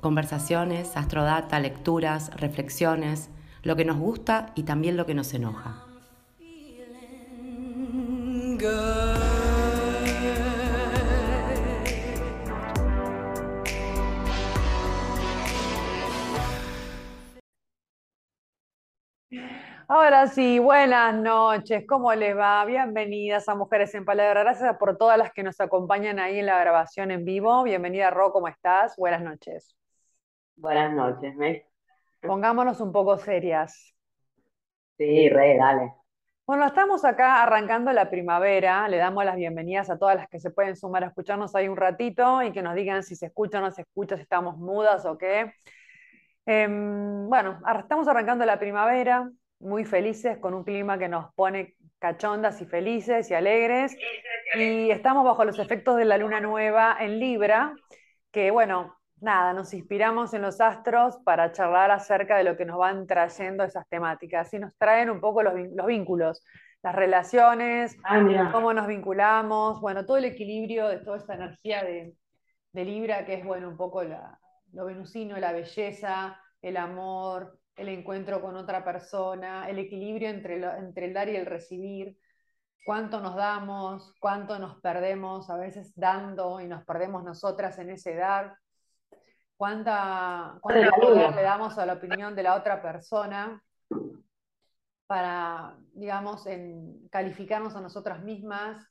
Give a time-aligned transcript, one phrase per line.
[0.00, 3.28] Conversaciones, astrodata, lecturas, reflexiones,
[3.62, 5.84] lo que nos gusta y también lo que nos enoja.
[19.86, 22.64] Ahora sí, buenas noches, ¿cómo les va?
[22.64, 24.44] Bienvenidas a Mujeres en Palabra.
[24.44, 27.64] Gracias por todas las que nos acompañan ahí en la grabación en vivo.
[27.64, 28.94] Bienvenida, Ro, ¿cómo estás?
[28.96, 29.74] Buenas noches.
[30.60, 31.64] Buenas noches, ¿me?
[32.20, 33.94] Pongámonos un poco serias.
[34.98, 35.94] Sí, re, dale.
[36.46, 38.86] Bueno, estamos acá arrancando la primavera.
[38.86, 41.78] Le damos las bienvenidas a todas las que se pueden sumar a escucharnos ahí un
[41.78, 45.06] ratito y que nos digan si se escucha o no se escucha, si estamos mudas
[45.06, 45.54] o qué.
[46.44, 49.30] Em, bueno, estamos arrancando la primavera,
[49.60, 53.96] muy felices, con un clima que nos pone cachondas y felices y alegres.
[54.56, 57.72] Y estamos bajo los efectos de la luna nueva en Libra,
[58.30, 62.78] que bueno, nada, nos inspiramos en los astros para charlar acerca de lo que nos
[62.78, 64.52] van trayendo esas temáticas.
[64.54, 65.54] Y nos traen un poco los,
[65.86, 66.44] vínculos,
[66.82, 72.14] las relaciones, ah, cómo nos vinculamos, bueno, todo el equilibrio de toda esta energía de,
[72.72, 78.56] Libra, que es, bueno, un poco lo venusino, la belleza, el amor, el encuentro con
[78.56, 82.16] otra persona, el equilibrio entre, entre el dar y el recibir
[82.84, 88.14] cuánto nos damos, cuánto nos perdemos a veces dando y nos perdemos nosotras en ese
[88.14, 88.56] dar,
[89.60, 93.62] cuánta, cuánto le damos a la opinión de la otra persona
[95.06, 98.82] para, digamos, en calificarnos a nosotras mismas,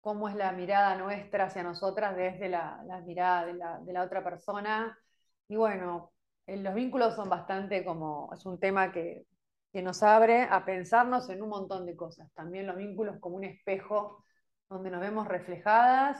[0.00, 4.24] cómo es la mirada nuestra hacia nosotras desde la, mirada de la, de la, otra
[4.24, 4.98] persona.
[5.46, 6.12] Y bueno,
[6.48, 9.26] los vínculos son bastante como, es un tema que,
[9.72, 12.32] que nos abre a pensarnos en un montón de cosas.
[12.34, 14.24] También los vínculos como un espejo
[14.68, 16.18] donde nos vemos reflejadas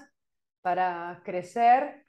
[0.63, 2.06] para crecer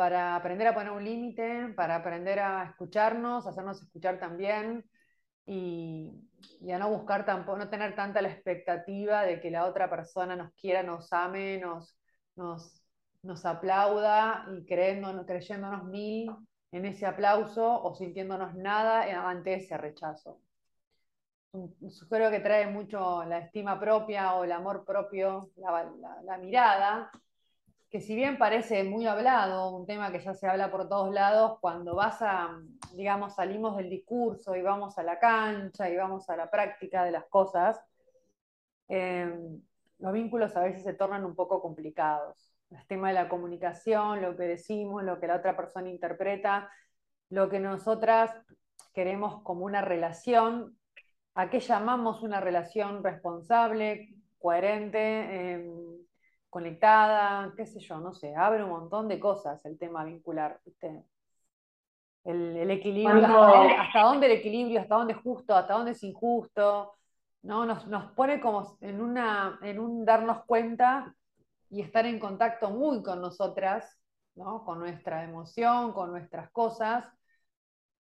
[0.00, 4.82] para aprender a poner un límite, para aprender a escucharnos, hacernos escuchar también
[5.44, 6.10] y,
[6.72, 10.54] a no buscar tampoco, no tener tanta la expectativa de que la otra persona nos
[10.54, 11.98] quiera, nos ame, nos,
[12.34, 12.82] nos,
[13.20, 16.34] nos aplauda y creyéndonos, mil
[16.72, 20.40] en ese aplauso o sintiéndonos nada ante ese rechazo.
[22.08, 25.50] Creo que trae mucho la estima propia o el amor propio,
[26.24, 27.10] la mirada,
[27.90, 31.58] que si bien parece muy hablado, un tema que ya se habla por todos lados,
[31.60, 32.56] cuando vas a,
[32.94, 37.10] digamos, salimos del discurso y vamos a la cancha y vamos a la práctica de
[37.10, 37.80] las cosas,
[38.88, 39.60] em,
[39.98, 42.54] los vínculos a veces se tornan un poco complicados.
[42.70, 46.70] El tema de la comunicación, lo que decimos, lo que la otra persona interpreta,
[47.28, 48.30] lo que nosotras
[48.94, 50.78] queremos como una relación,
[51.34, 55.89] a qué llamamos una relación responsable, coherente, em,
[56.50, 60.60] conectada, qué sé yo, no sé, abre un montón de cosas el tema vincular,
[62.24, 66.92] El, equilibrio, hasta dónde, el equilibrio, hasta dónde es justo, hasta dónde es injusto,
[67.42, 67.64] ¿no?
[67.64, 71.14] Nos, pone como en, una, en un darnos cuenta
[71.70, 73.96] y estar en contacto muy con nosotras,
[74.34, 74.64] ¿no?
[74.64, 77.06] con nuestra emoción, con nuestras cosas,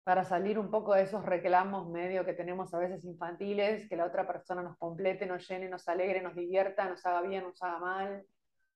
[0.04, 4.06] para salir un poco de esos reclamos medio que tenemos a veces infantiles, que la
[4.06, 7.78] otra persona nos complete, nos llene, nos alegre, nos divierta, nos haga bien, nos haga
[7.78, 8.26] mal.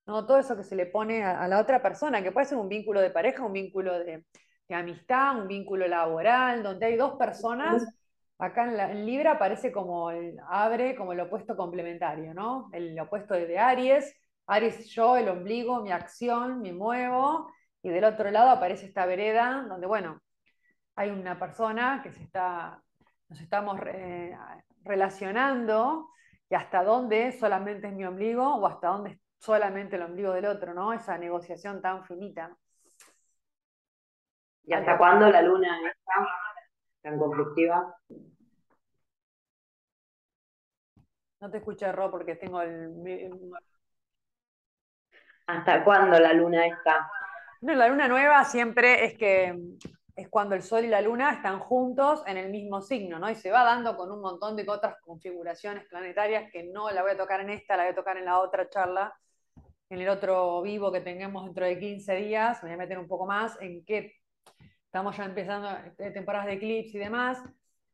[0.05, 0.25] ¿No?
[0.25, 3.01] Todo eso que se le pone a, la otra persona, que puede ser un vínculo
[3.01, 4.25] de pareja, un vínculo de,
[4.69, 7.85] amistad, un vínculo laboral, donde hay dos personas.
[8.39, 12.69] Acá en, la, Libra aparece como el abre, como el opuesto complementario, ¿no?
[12.73, 14.15] El opuesto de Aries.
[14.47, 17.51] Aries yo, el ombligo, mi acción, me muevo.
[17.83, 20.19] Y del otro lado aparece esta vereda, donde, bueno,
[20.95, 22.81] hay una persona que se está,
[23.29, 23.79] nos estamos
[24.83, 26.09] relacionando
[26.49, 29.11] y hasta dónde solamente es mi ombligo o hasta dónde
[29.43, 30.93] solamente el ombligo del otro, ¿no?
[30.93, 32.55] Esa negociación tan finita.
[34.63, 36.13] ¿Y hasta cuándo la luna está
[37.01, 37.93] tan conflictiva?
[41.41, 43.51] No te escuché, Ro, porque tengo el...
[45.47, 47.11] ¿Hasta cuándo la luna está?
[47.59, 49.59] No, la luna nueva siempre es que
[50.15, 53.29] es cuando el Sol y la Luna están juntos en el mismo signo, ¿no?
[53.29, 57.11] Y se va dando con un montón de otras configuraciones planetarias que no la voy
[57.11, 59.13] a tocar en esta, la voy a tocar en la otra charla,
[59.93, 63.07] en el otro vivo que tengamos dentro de 15 días, me voy a meter un
[63.07, 64.13] poco más en qué
[64.85, 67.37] estamos ya empezando temporadas de eclipse y demás,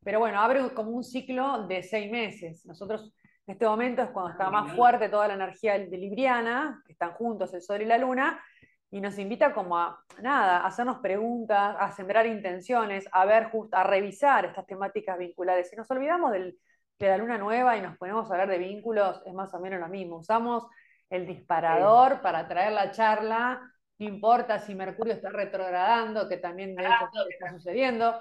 [0.02, 2.64] pero bueno, abre como un ciclo de seis meses.
[2.64, 3.14] Nosotros
[3.46, 7.12] en este momento es cuando está más fuerte toda la energía de Libriana, que están
[7.12, 8.42] juntos el Sol y la Luna,
[8.90, 13.76] y nos invita como a, nada, a hacernos preguntas, a sembrar intenciones, a ver, justo,
[13.76, 15.68] a revisar estas temáticas vinculares.
[15.68, 16.56] Si nos olvidamos de
[16.98, 19.88] la luna nueva y nos ponemos a hablar de vínculos, es más o menos lo
[19.88, 20.16] mismo.
[20.16, 20.66] Usamos
[21.10, 23.60] el disparador para traer la charla,
[23.98, 28.18] no importa si Mercurio está retrogradando, que también de hecho está sucediendo,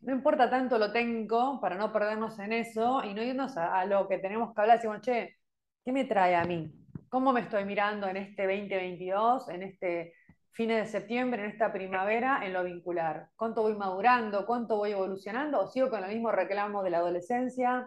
[0.00, 4.08] no importa tanto lo técnico para no perdernos en eso y no irnos a, lo
[4.08, 5.36] que tenemos que hablar, decimos, che,
[5.84, 6.74] ¿qué me trae a mí?
[7.08, 10.14] ¿Cómo me estoy mirando en este 2022, en este
[10.50, 13.28] fin de septiembre, en esta primavera, en lo vincular?
[13.36, 14.46] ¿Cuánto voy madurando?
[14.46, 15.60] ¿Cuánto voy evolucionando?
[15.60, 17.86] ¿O sigo con el mismo reclamo de la adolescencia?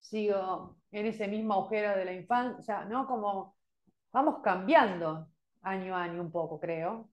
[0.00, 2.84] ¿Sigo en ese mismo agujero de la infancia?
[2.84, 3.06] ¿no?
[3.06, 3.56] Como
[4.12, 5.28] vamos cambiando
[5.62, 7.08] año a año un poco, creo.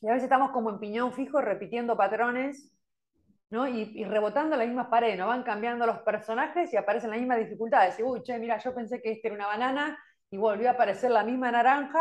[0.00, 2.74] Y a veces estamos como en piñón fijo repitiendo patrones
[3.54, 3.68] ¿no?
[3.68, 5.28] Y, rebotando las mismas paredes, ¿no?
[5.28, 7.98] Van cambiando los personajes y aparecen las mismas dificultades.
[7.98, 9.98] Y, uy, che, mira, yo pensé que este era una banana
[10.30, 12.00] y volvió a aparecer la misma naranja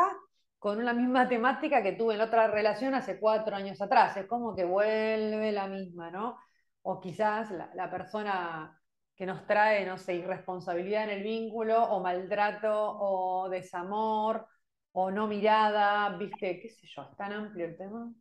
[0.58, 4.18] con la misma temática que tuve en otra relación hace cuatro años atrás.
[4.18, 6.38] Es como que vuelve la misma, ¿no?
[6.82, 8.82] O quizás la persona
[9.16, 14.48] que nos trae, no sé, irresponsabilidad en el vínculo, o maltrato, o desamor,
[14.92, 18.12] o no mirada, viste, qué sé yo, es tan amplio el tema.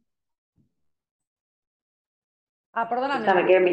[2.75, 3.27] Ah, perdóname,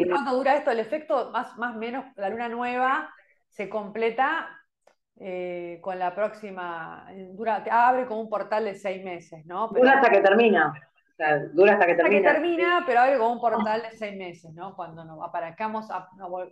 [0.08, 0.70] ¿cuánto dura esto?
[0.70, 3.12] El efecto, más o menos, la luna nueva
[3.48, 4.48] se completa
[5.18, 9.68] eh, con la próxima, dura, abre como un portal de seis meses, ¿no?
[9.68, 10.72] dura hasta que termina.
[11.20, 12.30] O sea, dura hasta que termina.
[12.30, 14.74] Hasta que termina, pero abre como un portal de seis meses, ¿no?
[14.74, 15.86] Cuando no, aparezcamos,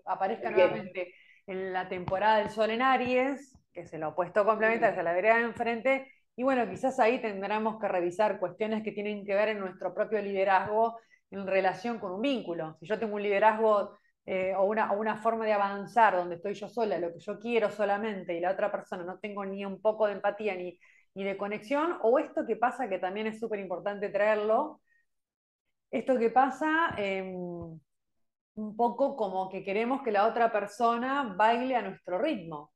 [0.05, 1.15] aparezca nuevamente
[1.47, 5.37] en la temporada del Sol en Aries, que es el opuesto complementario, es la vereda
[5.39, 9.61] de enfrente, y bueno, quizás ahí tendremos que revisar cuestiones que tienen que ver en
[9.61, 10.99] nuestro propio liderazgo
[11.31, 12.77] en relación con un vínculo.
[12.79, 16.69] Si yo tengo un liderazgo eh, o, una, una, forma de avanzar donde estoy yo
[16.69, 20.07] sola, lo que yo quiero solamente, y la otra persona no tengo ni un poco
[20.07, 20.79] de empatía ni,
[21.19, 24.81] ni de conexión, o esto que pasa, que también es súper importante traerlo,
[25.91, 27.35] esto que pasa em,
[28.55, 32.73] un poco como que queremos que la otra persona baile a nuestro ritmo.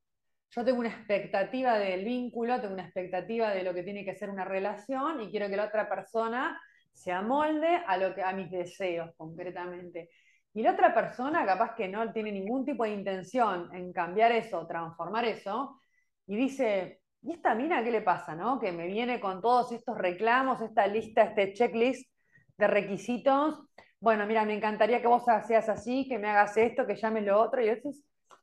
[0.49, 4.29] Yo tengo una expectativa del vínculo, tengo una expectativa de lo que tiene que ser
[4.29, 6.59] una relación y quiero que la otra persona
[6.91, 10.09] se amolde a, lo que, a mis deseos concretamente.
[10.53, 14.67] Y la otra persona capaz que no tiene ningún tipo de intención en cambiar eso,
[14.67, 15.79] transformar eso,
[16.27, 18.35] y dice, ¿y esta mina qué le pasa?
[18.35, 18.59] No?
[18.59, 22.11] Que me viene con todos estos reclamos, esta lista, este checklist
[22.57, 23.63] de requisitos.
[23.99, 27.39] Bueno, mira, me encantaría que vos seas así, que me hagas esto, que llames lo
[27.39, 27.61] otro.
[27.61, 27.77] Y a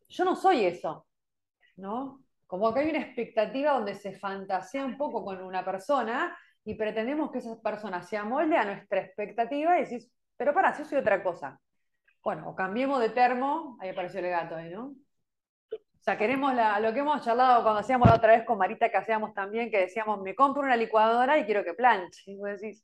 [0.08, 1.06] yo no soy eso,
[1.76, 2.24] ¿no?
[2.46, 7.30] Como que hay una expectativa donde se fantasea un poco con una persona y pretendemos
[7.30, 10.98] que esa persona se amolde a nuestra expectativa y decís, pero para, si yo soy
[10.98, 11.60] otra cosa.
[12.22, 14.94] Bueno, o cambiemos de termo, ahí apareció el gato ahí, ¿no?
[16.00, 18.96] O sea, queremos lo que hemos charlado cuando hacíamos la otra vez con Marita, que
[18.96, 22.22] hacíamos también, que decíamos, me compro una licuadora y quiero que planche.
[22.30, 22.82] Y vos decís,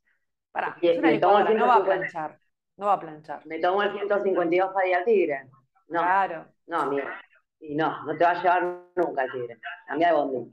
[0.53, 2.39] pará, es una licuadora, no va a planchar.
[2.77, 3.47] No va a planchar.
[3.47, 5.49] Me tomo el 152 para ir al tigre.
[5.89, 6.47] No, claro.
[6.67, 7.19] No, mira.
[7.59, 8.63] Y no, no te va a llevar
[8.95, 9.59] nunca al tigre.
[9.87, 10.51] Cambia de bondi.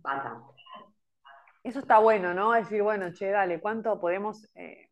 [0.00, 0.42] Pasa.
[1.62, 2.52] Eso está bueno, ¿no?
[2.52, 4.88] Decir, bueno, che, dale, ¿cuánto podemos eh,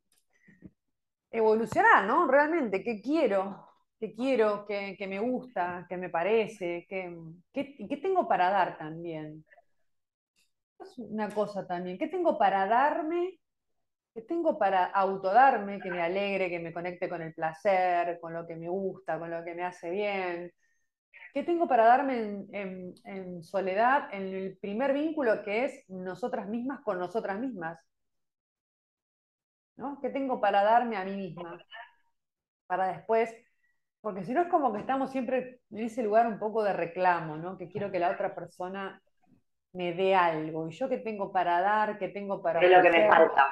[1.31, 2.26] evolucionar, ¿no?
[2.26, 3.65] Realmente, ¿qué quiero?
[3.99, 4.67] ¿Qué quiero?
[4.67, 5.87] ¿Qué, me gusta?
[5.88, 6.87] ¿Qué me parece?
[6.88, 7.17] ¿Qué,
[7.53, 9.45] qué, tengo para dar también?
[10.79, 11.97] Es una cosa también.
[11.99, 13.38] ¿Qué tengo para darme?
[14.15, 18.47] ¿Qué tengo para autodarme que me alegre, que me conecte con el placer, con lo
[18.47, 20.53] que me gusta, con lo que me hace bien?
[21.33, 26.99] ¿Qué tengo para darme en, soledad en el primer vínculo que es nosotras mismas con
[26.99, 27.79] nosotras mismas?
[29.76, 29.99] ¿No?
[30.03, 31.59] ¿Qué tengo para darme a mí misma?
[32.67, 33.35] Para después,
[34.07, 37.37] porque si no es como que estamos siempre en ese lugar un poco de reclamo,
[37.37, 37.59] ¿no?
[37.59, 39.03] Que quiero que la otra persona
[39.73, 40.69] me dé algo.
[40.69, 41.99] ¿Y yo qué tengo para dar?
[41.99, 42.61] ¿Qué tengo para...
[42.61, 43.47] Es lo que me falta.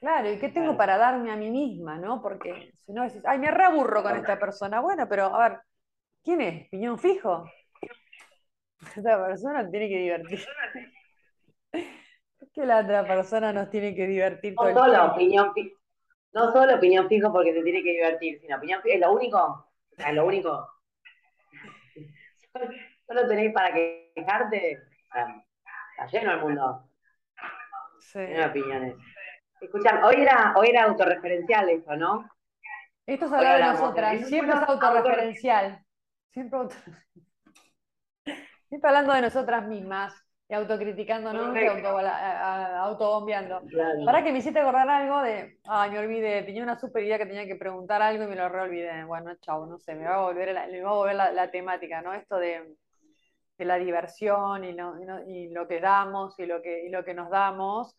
[0.00, 2.20] Claro, ¿y qué tengo para darme a mí misma, no?
[2.20, 4.80] Porque si no decís, ay, me reaburro con esta persona.
[4.80, 5.58] Bueno, pero a ver,
[6.22, 6.68] ¿Quién es?
[6.68, 7.50] ¿Piñón fijo?
[8.94, 10.40] Esta persona tiene que divertir.
[11.72, 15.78] Es que la otra persona nos tiene que divertir no solo opinión fijo.
[16.34, 18.94] No solo opinión fijo porque te tiene que divertir, sino opinión fijo.
[18.94, 19.73] Es lo único.
[19.96, 20.68] Es lo único.
[23.06, 24.78] Solo tenéis para quejarte.
[25.08, 26.90] Está lleno el mundo.
[28.00, 28.18] Sí.
[28.18, 28.96] Lleno opiniones.
[29.60, 32.28] Escuchan, hoy era, hoy era autorreferencial eso, ¿no?
[33.06, 35.84] Esto es hablar de nosotras, siempre es autorreferencial.
[38.68, 40.23] Siempre, hablando de nosotras mismas.
[40.54, 41.98] Y autocriticándonos y auto,
[42.78, 43.62] autobombeando.
[44.04, 47.26] Para que me hiciste acordar algo de, ay, me olvidé, tenía una super idea que
[47.26, 49.04] tenía que preguntar algo y me lo reolvidé.
[49.04, 52.02] Bueno, chau, no sé, me va a volver la, me va a volver la, temática,
[52.02, 52.14] ¿no?
[52.14, 52.76] Esto de,
[53.58, 54.76] de la diversión y,
[55.26, 57.96] y, lo que damos y lo que, y lo que nos damos.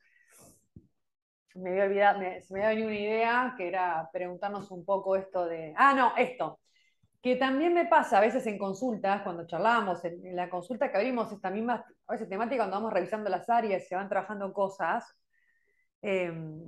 [1.55, 5.45] Me había olvidado, se me había venido una idea que era preguntarnos un poco esto
[5.45, 6.59] de, ah, no, esto,
[7.25, 11.31] que también me pasa a veces en consultas, cuando charlamos, en, la consulta que abrimos
[11.31, 15.03] esta misma a veces temática, cuando vamos revisando las áreas, se van trabajando cosas,
[16.03, 16.61] em,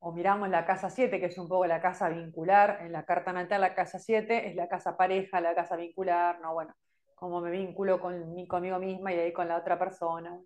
[0.00, 3.32] o miramos la casa 7, que es un poco la casa vincular, en la carta
[3.32, 6.74] natal la casa 7 es la casa pareja, la casa vincular, no, bueno,
[7.14, 10.36] cómo me vinculo con, conmigo misma y ahí con la otra persona.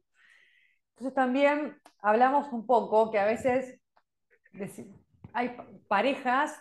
[0.90, 3.80] Entonces también hablamos un poco que a veces
[5.32, 5.56] hay
[5.88, 6.54] parejas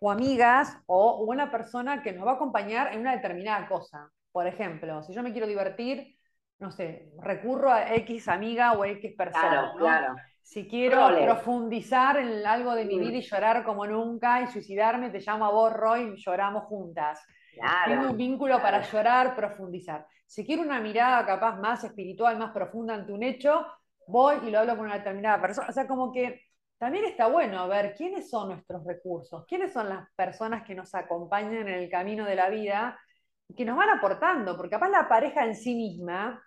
[0.00, 4.10] o amigas o una persona que nos va a acompañar en una determinada cosa.
[4.30, 6.16] Por ejemplo, si yo me quiero divertir,
[6.58, 9.72] no sé, recurro a X amiga o X persona.
[9.76, 13.00] Claro, Si quiero profundizar en algo de mi mm.
[13.00, 17.24] vida y llorar como nunca y suicidarme, te llamo a vos, Roy, y lloramos juntas.
[17.86, 20.06] Tengo un vínculo para llorar, profundizar.
[20.26, 23.66] Si quiero una mirada capaz más espiritual, más profunda ante un hecho,
[24.06, 25.68] voy y lo hablo con una determinada persona.
[25.68, 26.47] O sea, como que
[26.78, 31.54] también está bueno ver quiénes son nuestros recursos, quiénes son las personas que nos acompañan
[31.54, 32.98] en el camino de la vida
[33.56, 36.42] que nos van aportando, porque capaz la pareja en sí misma,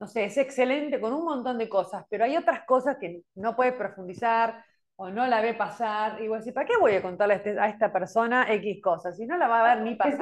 [0.00, 3.56] no sé, es excelente con un montón de cosas, pero hay otras cosas que no
[3.56, 4.64] puede profundizar
[4.96, 7.56] o no la ve pasar, y vos decís, ¿para qué voy a contarle a, este,
[7.68, 9.16] esta persona X cosas?
[9.16, 10.18] Si no la va a ver ni pasar.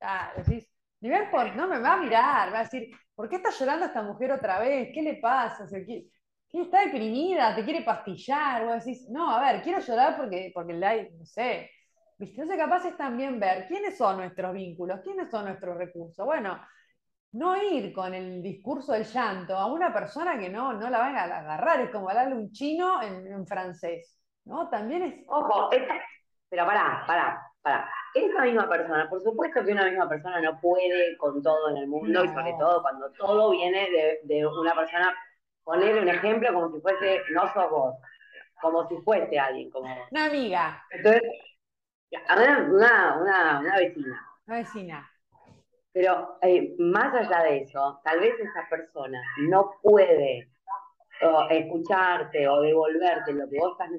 [0.00, 0.68] Ah, decís,
[1.00, 3.86] ni ver por, no me va a mirar, va a decir, ¿por qué está llorando
[3.86, 4.88] esta mujer otra vez?
[4.92, 5.66] ¿Qué le pasa?
[6.60, 11.08] Está deprimida, te quiere pastillar, o decís, no, a ver, quiero llorar porque, porque hay,
[11.18, 11.70] no sé,
[12.18, 12.42] ¿viste?
[12.42, 16.24] Entonces capaz es también ver quiénes son nuestros vínculos, quiénes son nuestros recursos.
[16.26, 16.60] Bueno,
[17.32, 21.16] no ir con el discurso del llanto a una persona que no, no la van
[21.16, 24.68] a agarrar, es como hablarle un chino en, francés, ¿no?
[24.68, 25.24] También es...
[25.28, 25.70] Ojo,
[26.50, 27.90] pero pará, pará, pará.
[28.14, 31.78] Es la misma persona, por supuesto que una misma persona no puede con todo en
[31.78, 35.14] el mundo y sobre todo cuando todo viene de, de una persona
[35.64, 37.94] ponerle un ejemplo como si fuese, no sos vos,
[38.60, 40.84] como si fuese alguien, como Una amiga.
[40.90, 41.22] Entonces,
[42.34, 44.26] una, una, una vecina.
[44.46, 45.10] Una vecina.
[45.92, 50.48] Pero eh, más allá de eso, tal vez esa persona no puede
[51.50, 53.90] escucharte o devolverte lo que vos estás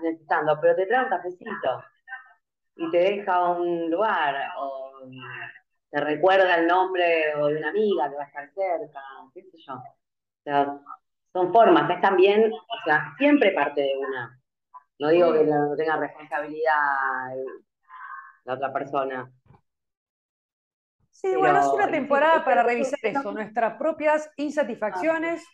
[0.00, 1.84] necesitando, pero te trae un cafecito
[2.76, 4.92] y te deja un lugar o
[5.90, 9.00] te recuerda el nombre o de una amiga que va a estar cerca,
[9.34, 9.74] qué sé yo.
[9.74, 10.80] O sea,
[11.32, 14.38] son formas, es también, o sea, siempre parte de una.
[14.98, 16.74] No digo que no tenga responsabilidad
[18.44, 19.30] la otra persona.
[21.10, 25.44] Sí, bueno, es una temporada para revisar eso, nuestras propias insatisfacciones,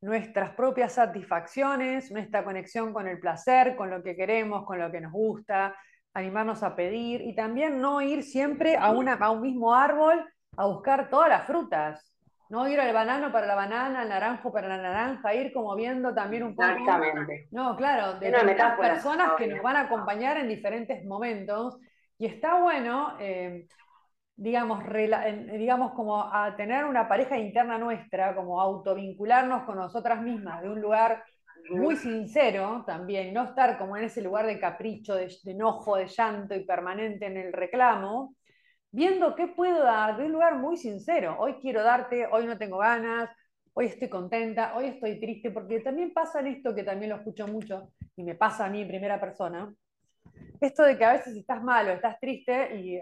[0.00, 5.00] nuestras propias satisfacciones, nuestra conexión con el placer, con lo que queremos, con lo que
[5.00, 5.76] nos gusta,
[6.14, 10.24] animarnos a pedir y también no ir siempre a, una, a un mismo árbol
[10.56, 12.15] a buscar todas las frutas.
[12.48, 16.14] No ir al banano para la banana, al naranjo para la naranja, ir como viendo
[16.14, 16.68] también un poco.
[16.68, 17.48] Exactamente.
[17.50, 21.78] No, claro, de las personas que nos van a acompañar en diferentes momentos.
[22.18, 23.66] Y está bueno, eh,
[24.36, 30.70] digamos, digamos, como a tener una pareja interna nuestra, como autovincularnos con nosotras mismas de
[30.70, 31.24] un lugar
[31.70, 36.54] muy sincero también, no estar como en ese lugar de capricho, de enojo, de llanto
[36.54, 38.34] y permanente en el reclamo,
[38.96, 41.36] viendo qué puedo dar de un lugar muy sincero.
[41.38, 43.28] Hoy quiero darte, hoy no tengo ganas,
[43.74, 47.46] hoy estoy contenta, hoy estoy triste, porque también pasa en esto que también lo escucho
[47.46, 49.70] mucho y me pasa a mí en primera persona.
[50.58, 52.98] Esto de que a veces estás mal o estás triste y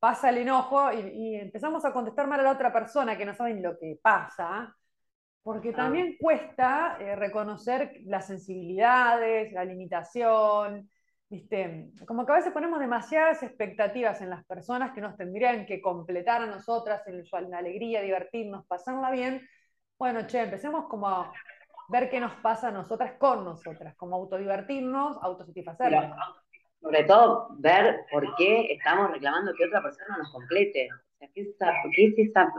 [0.00, 3.62] pasa el enojo y, empezamos a contestar mal a la otra persona que no saben
[3.62, 4.74] lo que pasa,
[5.44, 10.90] porque también cuesta eh, reconocer las sensibilidades, la limitación,
[11.28, 11.90] ¿viste?
[12.06, 16.42] Como que a veces ponemos demasiadas expectativas en las personas que nos tendrían que completar
[16.42, 19.46] a nosotras en, la alegría, divertirnos, pasarla bien.
[19.98, 21.32] Bueno, che, empecemos como a
[21.88, 26.16] ver qué nos pasa a nosotras con nosotras, como autodivertirnos, autosatisfacernos.
[26.80, 30.88] sobre todo, ver por qué estamos reclamando que otra persona nos complete.
[31.34, 32.52] ¿qué es esa, qué es esa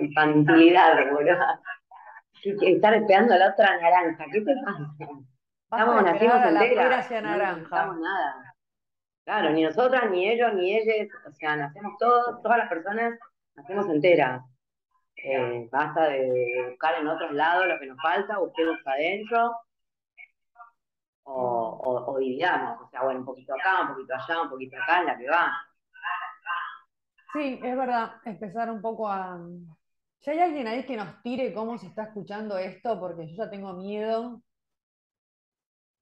[0.00, 1.38] infantilidad, boludo?
[2.44, 5.22] Estar esperando a la otra naranja, ¿qué te pasa?
[5.72, 7.10] Estamos, nacimos enteras.
[7.10, 8.54] No necesitamos nada.
[9.24, 13.18] Claro, ni nosotras, ni ellos, ni ellas, o sea, nacemos todos, todas las personas,
[13.54, 14.42] nacemos enteras.
[15.16, 19.56] Eh, basta de buscar en otros lados lo que nos falta, busquemos adentro,
[21.22, 25.00] o, o, dividamos, o sea, bueno, un poquito acá, un poquito allá, un poquito acá,
[25.00, 25.52] en la que va.
[27.32, 29.38] Sí, es verdad, empezar un poco a,
[30.18, 33.50] Si hay alguien ahí que nos tire cómo se está escuchando esto, porque yo ya
[33.50, 34.42] tengo miedo.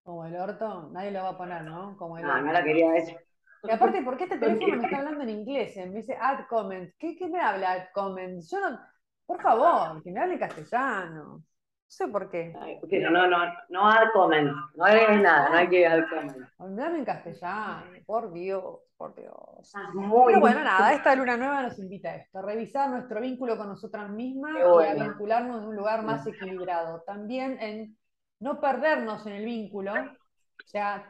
[0.02, 1.96] Como el orto, nadie lo va a poner, ¿no?
[1.96, 3.16] Como el No, la quería decir.
[3.62, 5.76] Y aparte, ¿por qué este ¿Por teléfono me está hablando en inglés?
[5.76, 6.90] Me dice add comment.
[6.98, 8.42] ¿Qué, qué me habla add comment?
[8.42, 8.80] Yo no,
[9.26, 11.24] por favor, que me hable castellano.
[11.24, 11.44] No
[11.86, 12.54] sé por qué.
[12.60, 13.38] Ay, Pero no, no,
[13.68, 14.54] no add comments.
[14.76, 16.52] No agregues nada, no hay que add comments.
[16.58, 19.34] Hablame en castellano, por Dios, por Dios.
[19.60, 20.32] Estás muy.
[20.32, 23.68] Pero bueno, nada, esta luna nueva nos invita a esto, a revisar nuestro vínculo con
[23.68, 27.02] nosotras mismas y a vincularnos en un lugar más equilibrado.
[27.06, 27.96] También en
[28.40, 31.08] no perdernos en el vínculo, o sea,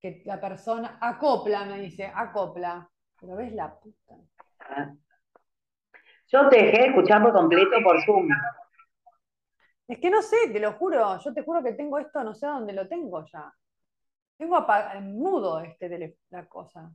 [0.00, 2.88] que la persona acopla, me dice, acopla.
[3.20, 4.14] Pero ves la puta.
[6.28, 8.28] Yo te dejé de escuchar por completo por Zoom.
[9.88, 12.46] Es que no sé, te lo juro, yo te juro que tengo esto, no sé
[12.46, 13.52] dónde lo tengo ya.
[14.36, 16.92] Tengo en mudo este tele- la cosa.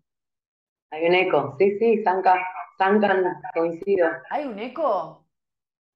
[0.91, 1.55] Hay un eco.
[1.57, 2.35] Sí, sí, Sanka,
[2.77, 4.09] Sankan, coincido.
[4.29, 5.25] ¿Hay un eco?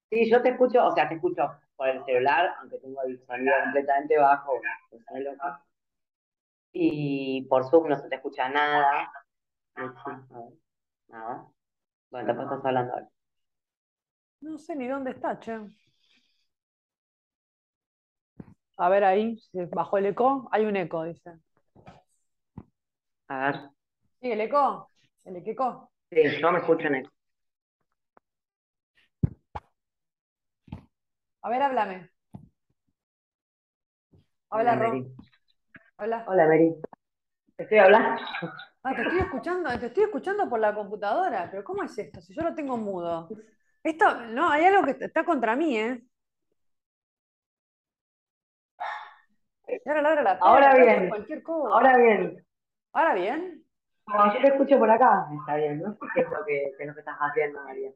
[0.09, 3.53] Sí, yo te escucho, o sea, te escucho por el celular, aunque tengo el sonido
[3.63, 4.53] completamente bajo,
[4.89, 5.63] pues, loca.
[6.71, 9.11] Y por Zoom no se te escucha nada.
[11.07, 11.47] Nada.
[12.09, 13.09] Bueno, después estás hablando ahora.
[14.41, 15.59] No sé ni dónde está, che.
[18.77, 20.49] A ver ahí, si bajó el eco.
[20.51, 21.31] Hay un eco, dice.
[23.27, 23.55] A ver.
[24.21, 24.89] ¿Sí, el eco?
[25.23, 25.91] ¿El eco?
[26.09, 27.14] Sí, yo me escucho en eco.
[31.45, 32.09] A ver, háblame.
[34.49, 34.75] Hola.
[34.75, 35.05] Mary.
[35.95, 36.25] Habla.
[36.27, 36.75] Hola, Mary.
[37.55, 38.19] Te estoy hablando.
[38.81, 42.19] Ah, te estoy escuchando, te estoy escuchando por la computadora, pero ¿cómo es esto?
[42.19, 43.29] Si yo lo tengo mudo.
[43.83, 46.01] Esto, no, hay algo que está contra mí, ¿eh?
[49.85, 51.09] Ahora ladra la perra, Ahora bien.
[51.09, 51.75] cualquier cosa.
[51.75, 52.45] Ahora bien.
[52.91, 53.63] ¿Ahora bien?
[54.03, 55.79] Como yo te escucho por acá, está bien.
[55.79, 57.91] No sé qué es lo que, qué es lo que estás haciendo, María.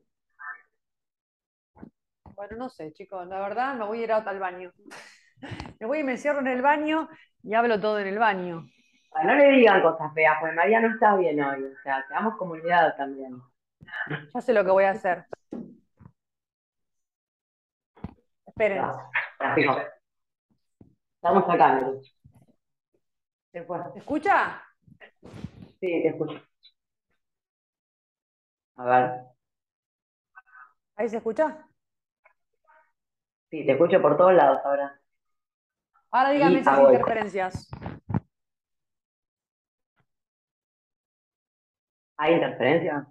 [2.40, 4.72] Bueno, no sé, chicos, la verdad me voy a ir al baño.
[5.82, 7.10] Me voy y me encierro en el baño
[7.44, 8.66] y hablo todo en el baño.
[9.24, 11.66] No le digan cosas feas, porque María no está bien hoy.
[11.66, 13.42] O sea, seamos comunidad también.
[14.34, 15.26] Ya sé lo que voy a hacer.
[18.48, 18.86] Esperen.
[21.16, 21.92] Estamos acá.
[23.52, 23.60] ¿Se
[24.00, 24.64] escucha?
[25.82, 26.42] Sí, te escucho.
[28.78, 29.12] A ver.
[30.96, 31.69] ¿Ahí se escucha?
[33.50, 35.00] Sí, te escucho por todos lados ahora.
[36.12, 37.70] Ahora díganme Y si hay interferencias.
[42.18, 43.08] ¿Hay interferencia?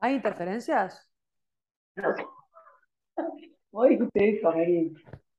[0.00, 1.10] ¿Hay interferencias?
[1.96, 2.24] No sé.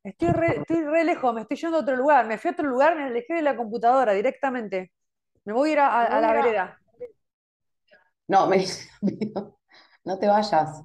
[0.04, 2.26] Estoy re, estoy re lejos, me estoy yendo a otro lugar.
[2.26, 4.92] Me fui a otro lugar, me alejé de la computadora directamente.
[5.46, 6.80] Me voy a ir a, a- a la vereda.
[8.28, 8.66] No, me
[10.06, 10.84] no te vayas.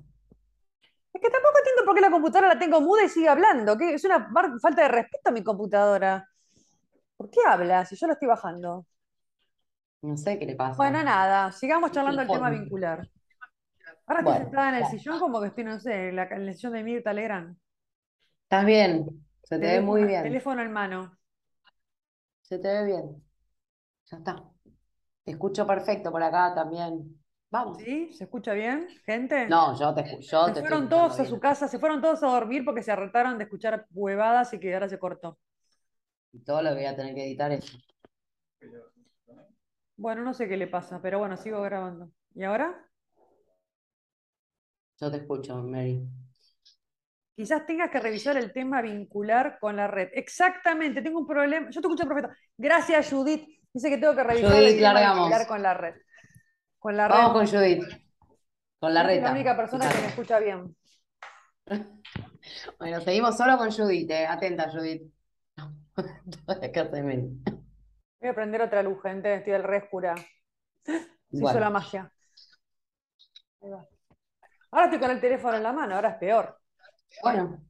[1.25, 3.77] Que tampoco entiendo por qué la computadora la tengo muda y sigue hablando.
[3.79, 4.29] que Es una
[4.63, 6.29] falta de respeto a mi computadora.
[7.17, 8.87] ¿Por qué habla si yo la estoy bajando?
[10.03, 10.89] No sé qué le pasa.
[10.89, 13.09] Bueno, nada, sigamos charlando el tema vincular.
[14.07, 16.43] Ahora estoy Bueno, sentada en el sillón como que estoy, no sé, en la, en
[16.49, 17.57] el sillón de Mirta Legrand.
[18.45, 19.27] Estás bien.
[19.43, 20.43] Se te ve muy bien.
[20.43, 21.19] teléfono en mano.
[22.43, 23.23] Se te ve bien.
[24.11, 24.45] Ya está.
[25.25, 27.24] Te escucho perfecto por acá también.
[27.55, 27.79] Vamos.
[27.79, 28.13] ¿Sí?
[28.13, 29.47] ¿Se escucha bien, gente?
[29.47, 31.29] No, yo te, yo Se te fueron todos a bien.
[31.29, 34.75] su casa, se fueron todos a dormir porque se hartaron de escuchar huevadas y que
[34.75, 35.39] ahora se cortó.
[36.33, 37.79] Y todo lo que voy a tener que editar es.
[39.97, 42.11] Bueno, no sé qué le pasa, pero bueno, sigo grabando.
[42.35, 42.75] ¿Y ahora?
[45.01, 46.03] Yo te escucho, Mary.
[47.37, 50.09] Quizás tengas que revisar el tema vincular con la red.
[50.13, 51.71] Exactamente, tengo un problema.
[51.71, 52.37] Yo te escucho perfecto.
[52.59, 53.47] Gracias, Judith.
[53.73, 55.19] Dice que tengo que revisar Judith, el tema largamos.
[55.29, 55.95] vincular con la red.
[56.85, 57.33] Con la Vamos red.
[57.33, 57.83] con Judith.
[58.79, 60.77] Con la Es la única persona que me escucha bien.
[62.79, 64.27] Bueno, seguimos solo con Judith, eh.
[64.27, 65.11] Atenta, Judith.
[66.47, 69.33] Voy a prender otra luz, gente.
[69.33, 70.15] Estoy al re oscura.
[70.85, 72.13] Se hizo la magia.
[73.63, 73.87] Ahí va.
[74.71, 76.61] Ahora estoy con el teléfono en la mano, ahora es peor.
[77.23, 77.65] Bueno.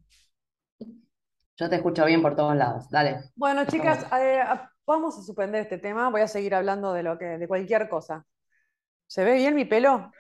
[1.57, 2.91] Yo te escucho bien por todos lados.
[2.91, 3.31] Dale.
[3.37, 4.43] Bueno, chicas, eh,
[4.85, 6.11] vamos a suspender este tema.
[6.11, 8.27] Voy a seguir hablando de lo que, de cualquier cosa.
[9.07, 10.13] ¿Se ve bien mi pelo?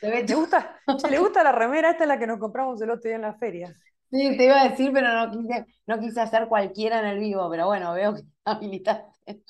[0.00, 0.80] Te ve ¿Le gusta?
[1.08, 1.90] ¿Le gusta la remera?
[1.90, 3.76] Esta es la que nos compramos el otro día en la feria.
[4.10, 7.50] Sí, te iba a decir, pero no quise, no quise hacer cualquiera en el vivo,
[7.50, 9.42] pero bueno, veo que habilitaste.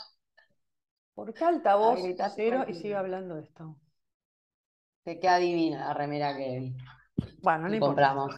[1.17, 3.77] ¿Por qué altavoz Habilitaste cero y sigue hablando de esto?
[5.03, 6.75] Te queda divina la remera que,
[7.43, 8.03] Bueno, no importa.
[8.03, 8.35] compramos.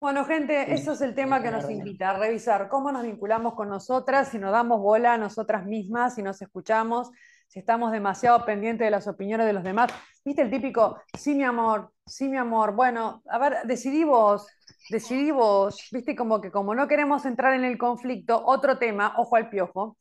[0.00, 3.54] Bueno, gente, Sí, eso es el tema que nos invita a revisar cómo nos vinculamos
[3.54, 7.10] con nosotras, si nos damos bola a nosotras mismas, si nos escuchamos,
[7.50, 9.90] si estamos demasiado pendientes de las opiniones de los demás.
[10.24, 12.76] ¿Viste el típico, sí, mi amor, sí, mi amor?
[12.76, 14.46] Bueno, a ver, decidí vos,
[14.88, 19.34] decidí vos, viste, como que como no queremos entrar en el conflicto, otro tema, ojo
[19.34, 19.96] al piojo.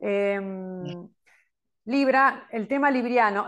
[0.00, 1.08] Em,
[1.84, 3.46] Libra, el tema libriano,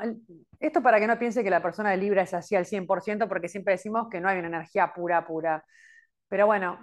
[0.61, 3.49] esto para que no piense que la persona de Libra es así al 100%, porque
[3.49, 5.65] siempre decimos que no hay una energía pura, pura.
[6.29, 6.79] Pero bueno,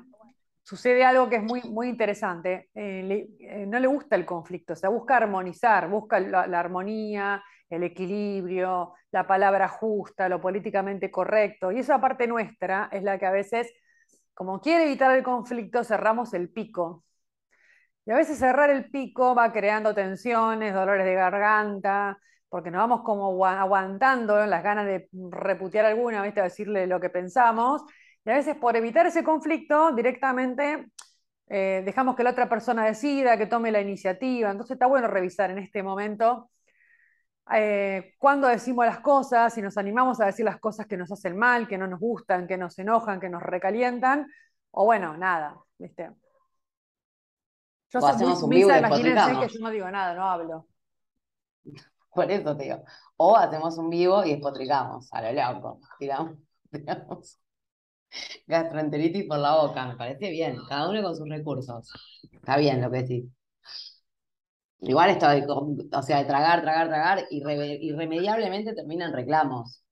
[0.69, 2.69] sucede algo que es muy, muy interesante.
[2.75, 7.83] Eh, eh, no le gusta el conflicto, o sea, busca armonizar, busca la, armonía, el
[7.83, 11.71] equilibrio, la palabra justa, lo políticamente correcto.
[11.71, 13.73] Y esa parte nuestra es la que a veces,
[14.35, 17.03] como quiere evitar el conflicto, cerramos el pico.
[18.05, 23.01] Y a veces cerrar el pico va creando tensiones, dolores de garganta, porque nos vamos
[23.01, 26.41] como aguantando las ganas de reputear alguna, ¿viste?
[26.43, 27.83] decirle lo que pensamos,
[28.29, 30.91] y a veces por evitar ese conflicto, directamente
[31.47, 34.51] eh, dejamos que la otra persona decida, que tome la iniciativa.
[34.51, 36.51] Entonces está bueno revisar en este momento
[37.51, 41.35] eh, cuándo decimos las cosas, si nos animamos a decir las cosas que nos hacen
[41.39, 44.27] mal, que no nos gustan, que nos enojan, que nos recalientan,
[44.69, 46.11] o bueno, nada, ¿viste?
[47.91, 50.67] Yo soy hacemos un vivo imagínense que yo no digo nada, no hablo.
[52.13, 52.83] Por eso digo.
[53.17, 55.79] O hacemos un vivo y despotricamos, a lo loco.
[55.97, 56.37] Tiramos,
[56.71, 57.39] tiramos
[58.47, 60.57] gastroenteritis por la boca, me parece bien.
[60.67, 61.91] Cada uno con sus recursos.
[62.31, 63.25] Está bien lo que decís.
[64.81, 69.83] Igual esto de, o sea, de tragar, tragar, tragar, irremediablemente terminan reclamos.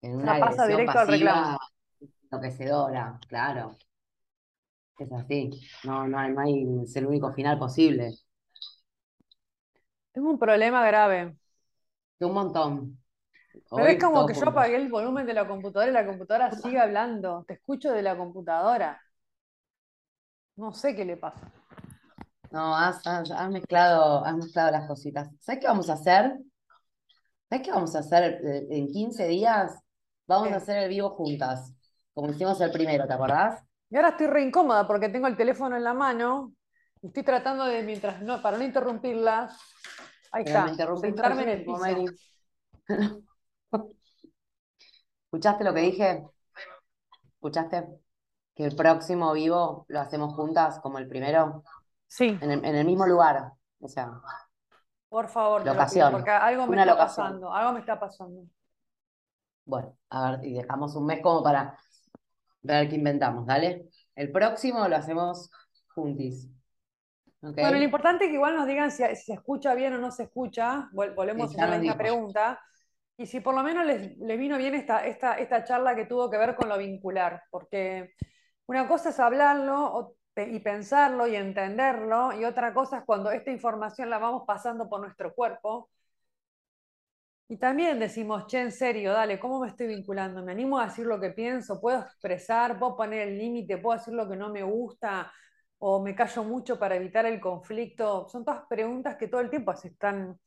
[0.00, 1.58] En una pasa directo al reclamo.
[2.30, 3.76] Enloquecedora, claro.
[4.98, 5.50] Es así.
[5.84, 8.14] No, no, no hay, es el único final posible.
[10.12, 11.36] Tengo un problema grave.
[12.20, 13.01] Un montón.
[13.70, 16.78] Pero es como que yo apagué el volumen de la computadora y la computadora sigue
[16.78, 17.44] hablando.
[17.46, 19.00] Te escucho de la computadora.
[20.56, 21.50] No sé qué le pasa.
[22.50, 23.02] No, has,
[23.50, 25.28] mezclado, has mezclado las cositas.
[25.40, 26.36] ¿Sabes qué vamos a hacer?
[27.48, 29.78] ¿Sabes qué vamos a hacer eh, en 15 días?
[30.26, 31.72] Vamos a hacer el vivo juntas,
[32.14, 33.62] como hicimos el primero, ¿te acordás?
[33.90, 36.52] Y ahora estoy re incómoda porque tengo el teléfono en la mano
[37.02, 39.50] y estoy tratando de, mientras no, para no interrumpirla,
[40.30, 41.84] ahí está, sentarme en el piso.
[45.24, 46.24] ¿Escuchaste lo que dije?
[47.34, 47.88] ¿Escuchaste?
[48.54, 51.64] Que el próximo vivo lo hacemos juntas como el primero.
[52.06, 52.38] Sí.
[52.40, 53.52] En el, mismo lugar.
[53.80, 54.12] O sea.
[55.08, 56.12] Por favor, locación.
[56.12, 57.52] porque algo me está pasando.
[57.52, 58.42] Algo me está pasando.
[59.64, 61.78] Bueno, a ver, y dejamos un mes como para
[62.62, 63.88] ver qué inventamos, ¿dale?
[64.14, 65.50] El próximo lo hacemos
[65.94, 66.50] juntis.
[67.40, 70.24] Bueno, lo importante es que igual nos digan si, se escucha bien o no se
[70.24, 70.88] escucha.
[70.92, 72.60] Volvemos a la misma pregunta.
[73.22, 76.38] Y si por lo menos les, vino bien esta, esta, esta, charla que tuvo que
[76.38, 78.14] ver con lo vincular, porque
[78.66, 84.10] una cosa es hablarlo y pensarlo y entenderlo, y otra cosa es cuando esta información
[84.10, 85.88] la vamos pasando por nuestro cuerpo.
[87.48, 90.42] Y también decimos, che, en serio, dale, ¿cómo me estoy vinculando?
[90.42, 91.80] ¿Me animo a decir lo que pienso?
[91.80, 92.76] ¿Puedo expresar?
[92.78, 93.78] ¿Puedo poner el límite?
[93.78, 95.32] ¿Puedo decir lo que no me gusta?
[95.78, 98.26] ¿O me callo mucho para evitar el conflicto?
[98.28, 100.40] Son todas preguntas que todo el tiempo se están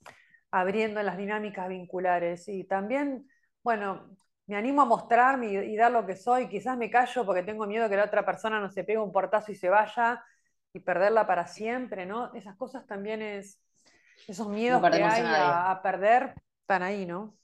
[0.55, 2.47] abriendo en las dinámicas vinculares.
[2.47, 3.27] Y también,
[3.61, 4.15] bueno,
[4.47, 6.47] me animo a mostrarme y, dar lo que soy.
[6.47, 9.51] Quizás me callo porque tengo miedo que la otra persona no se pegue un portazo
[9.51, 10.23] y se vaya
[10.71, 12.33] y perderla para siempre, ¿no?
[12.33, 13.59] Esas cosas también es,
[14.29, 17.35] esos miedos que hay a, perder, están ahí, ¿no?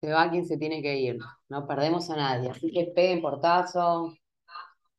[0.00, 2.50] Se va quien se tiene que ir, no perdemos a nadie.
[2.50, 4.14] Así que peguen portazo,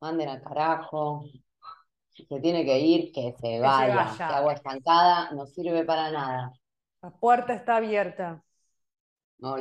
[0.00, 1.24] manden al carajo.
[2.10, 4.12] Si se tiene que ir, que se vaya.
[4.18, 6.52] Que agua estancada no sirve para nada.
[7.02, 8.42] La puerta está abierta.
[9.38, 9.56] No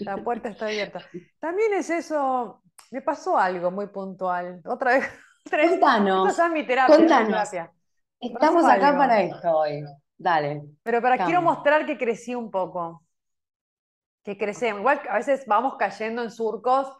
[0.00, 1.00] La puerta está abierta.
[1.38, 4.62] También es eso, me pasó algo muy puntual.
[4.64, 5.08] Otra vez.
[5.50, 6.30] Contanos.
[6.30, 7.72] Esto es mi terapia.
[8.20, 9.84] Estamos acá para esto hoy.
[10.16, 10.62] Dale.
[10.82, 13.04] Pero para quiero mostrar que crecí un poco.
[14.22, 14.80] Que crecemos.
[14.80, 16.92] Igual a veces vamos cayendo en surcos,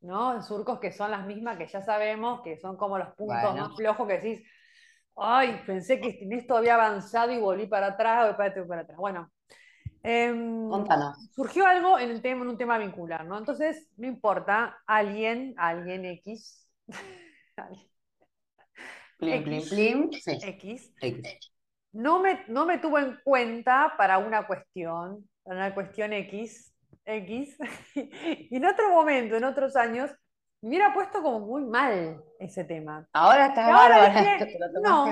[0.00, 0.34] ¿no?
[0.34, 3.76] En surcos que son las mismas que ya sabemos, que son como los puntos más
[3.76, 4.42] flojos que decís,
[5.20, 8.98] ay, pensé que en esto había avanzado y volví para atrás, voy para, para atrás.
[8.98, 9.30] Bueno,
[10.02, 10.70] em,
[11.34, 13.36] surgió algo en, el tema, en un tema vincular, ¿no?
[13.36, 16.66] Entonces, no importa, alguien, alguien X,
[19.18, 20.94] plim, plim, plim, X,
[21.92, 27.58] No, me, no me tuvo en cuenta para una cuestión, para una cuestión X, X,
[27.94, 30.10] y en otro momento, en otros años,
[30.62, 33.08] me hubiera puesto como muy mal ese tema.
[33.12, 34.38] Ahora está bárbara,
[34.82, 35.06] no,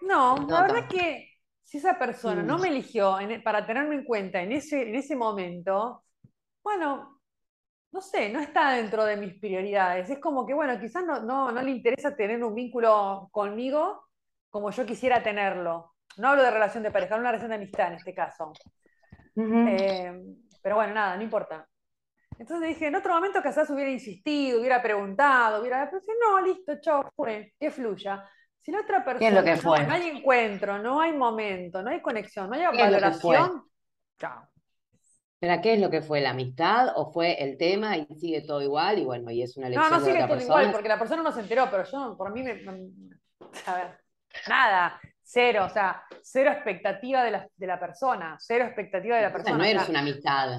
[0.00, 1.28] No, la verdad es que
[1.62, 5.16] si esa persona no me eligió e, para tenerme en cuenta en ese, en ese
[5.16, 6.04] momento,
[6.62, 7.20] bueno,
[7.90, 10.08] no sé, no está dentro de mis prioridades.
[10.10, 14.08] Es como que, bueno, quizás no, no, no le interesa tener un vínculo conmigo
[14.50, 15.94] como yo quisiera tenerlo.
[16.16, 18.52] No hablo de relación de pareja, hablo de una relación de amistad en este caso.
[19.36, 20.20] Eh,
[20.62, 21.66] pero bueno, nada, no importa.
[22.38, 27.10] Entonces dije, en otro momento quizás hubiera insistido, hubiera preguntado, hubiera pero no, listo, chao,
[27.16, 28.24] fue, que fluya.
[28.60, 29.84] Si la otra persona es lo que fue?
[29.84, 33.64] No, hay encuentro, no hay momento, no hay conexión, no hay valoración,
[34.18, 34.48] chao.
[35.40, 36.20] ¿Pero qué es lo que fue?
[36.20, 38.98] ¿La amistad o fue el tema y sigue todo igual?
[38.98, 41.32] Y bueno, y es una lección No, no sigue todo igual, porque la persona no
[41.32, 42.60] se enteró, pero yo, por mí, me,
[43.66, 44.00] a ver,
[44.48, 49.32] nada, cero, o sea, cero expectativa de la, de la persona, cero expectativa de la
[49.32, 49.58] persona.
[49.58, 50.58] no eres una amistad.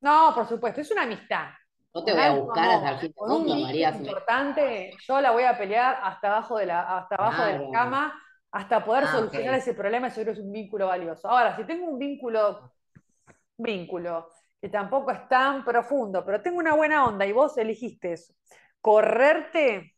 [0.00, 1.50] No, por supuesto, es una amistad.
[1.92, 3.90] No te voy a buscar hasta el fin del mundo, María.
[3.90, 8.22] importante, yo la voy a pelear hasta abajo de la, hasta abajo de la cama,
[8.52, 11.28] hasta poder ah, solucionar ese problema seguro es un vínculo valioso.
[11.28, 12.72] Ahora, si tengo un vínculo,
[13.56, 14.28] vínculo,
[14.60, 18.34] que tampoco es tan profundo, pero tengo una buena onda y vos elegiste eso,
[18.80, 19.96] correrte,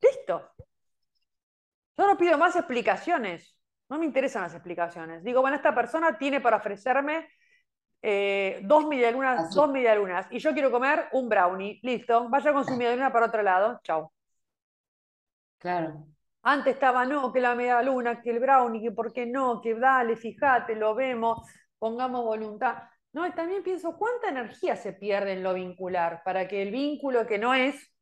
[0.00, 0.50] listo.
[1.96, 3.54] Yo no pido más explicaciones,
[3.90, 5.22] no me interesan las explicaciones.
[5.24, 7.28] Digo, bueno, esta persona tiene para ofrecerme
[8.02, 12.76] eh, dos medialunas, dos medialunas, y yo quiero comer un brownie, listo, vaya con su
[12.76, 14.12] medialuna para otro lado, chao.
[15.58, 16.06] Claro.
[16.42, 20.16] Antes estaba, no, que la medialuna, que el brownie, que por qué no, que dale,
[20.16, 21.46] fíjate, lo vemos,
[21.78, 22.84] pongamos voluntad.
[23.12, 27.26] No, y también pienso, ¿cuánta energía se pierde en lo vincular para que el vínculo
[27.26, 27.92] que no es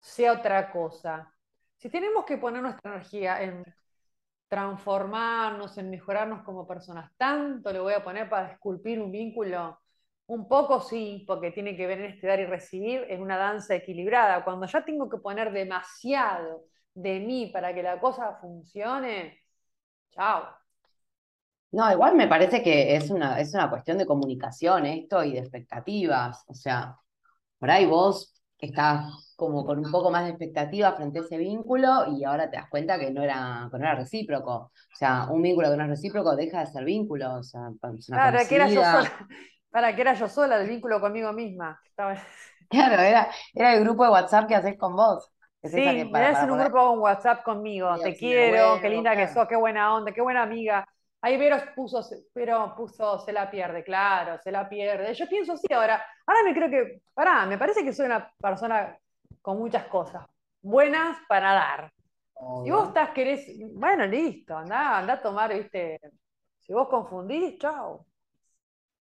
[0.00, 1.32] sea otra cosa?
[1.76, 3.64] Si tenemos que poner nuestra energía en
[4.50, 7.12] transformarnos, en mejorarnos como personas.
[7.16, 9.78] Tanto le voy a poner para esculpir un vínculo.
[10.26, 13.76] Un poco sí, porque tiene que ver en este dar y recibir en una danza
[13.76, 14.44] equilibrada.
[14.44, 19.38] Cuando ya tengo que poner demasiado de mí para que la cosa funcione,
[20.10, 20.48] chao.
[21.72, 25.38] No, igual me parece que es una, es una cuestión de comunicación esto y de
[25.38, 26.44] expectativas.
[26.48, 26.96] O sea,
[27.58, 32.04] por ahí vos estás como con un poco más de expectativa frente a ese vínculo
[32.14, 34.52] y ahora te das cuenta que no era, no era recíproco.
[34.52, 37.36] O sea, un vínculo que no es recíproco deja de ser vínculo.
[37.36, 37.70] O sea,
[38.10, 39.10] para que era yo sola,
[39.70, 41.80] para que era yo sola el vínculo conmigo misma.
[42.68, 45.28] Claro, era, era el grupo de WhatsApp que haces con vos.
[45.64, 47.98] sí, para, un grupo con WhatsApp conmigo.
[47.98, 50.86] Te quiero, qué linda que sos, qué buena onda, qué buena amiga.
[51.22, 52.00] Ahí Veros puso,
[52.32, 55.12] pero puso, se la pierde, claro, se la pierde.
[55.14, 56.00] Yo pienso sí ahora.
[56.26, 58.96] Ahora me creo que, pará, me parece que soy una persona
[59.42, 60.26] con muchas cosas
[60.62, 61.92] buenas para dar.
[62.64, 66.00] Si vos estás, querés, bueno, listo, anda, anda a tomar, viste.
[66.58, 68.06] Si vos confundís, chao.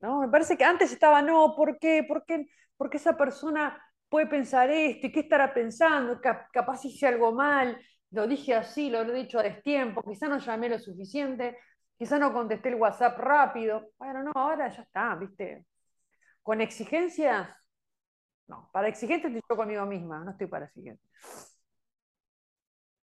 [0.02, 0.22] ¿No?
[0.22, 2.04] Me parece que antes estaba, no, ¿por qué?
[2.08, 2.48] ¿Por qué?
[2.76, 6.20] Porque esa persona puede pensar esto, ¿y qué estará pensando?
[6.52, 7.80] capaz hice algo mal,
[8.12, 11.58] lo dije así, lo he dicho a destiempo, quizá no llamé lo suficiente,
[11.98, 13.92] quizá no contesté el WhatsApp rápido.
[14.00, 15.66] Bueno, no, ahora ya está, ¿viste?
[16.42, 17.48] Con exigencias
[18.50, 21.04] no, para exigente estoy yo conmigo misma, no estoy para exigente.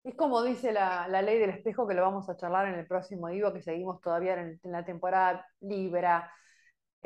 [0.04, 3.28] Es como dice la, ley del espejo, que lo vamos a charlar en el próximo
[3.30, 6.32] digo, que seguimos todavía en, la temporada Libra.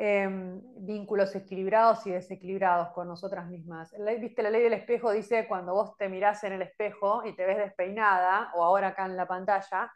[0.00, 3.92] Em, vínculos equilibrados y desequilibrados con nosotras mismas.
[4.20, 7.44] Viste, la ley del espejo dice cuando vos te mirás en el espejo y te
[7.44, 9.92] ves despeinada, o ahora acá en la pantalla,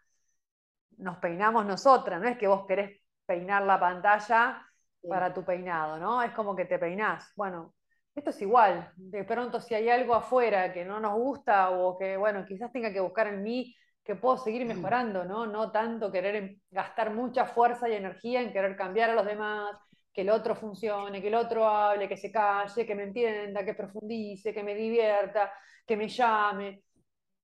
[0.98, 4.66] nos peinamos nosotras, no es que vos querés peinar la pantalla
[5.08, 6.22] para tu peinado, ¿no?
[6.22, 7.32] Es como que te peinás.
[7.36, 7.72] Bueno,
[8.14, 12.16] esto es igual, de pronto si hay algo afuera que no nos gusta o que,
[12.16, 15.46] bueno, quizás tenga que buscar en mí que puedo seguir mejorando, ¿no?
[15.46, 19.76] No tanto querer gastar mucha fuerza y energía en querer cambiar a los demás,
[20.12, 23.74] que el otro funcione, que el otro hable, que se calle, que me entienda, que
[23.74, 25.52] profundice, que me divierta,
[25.86, 26.82] que me llame.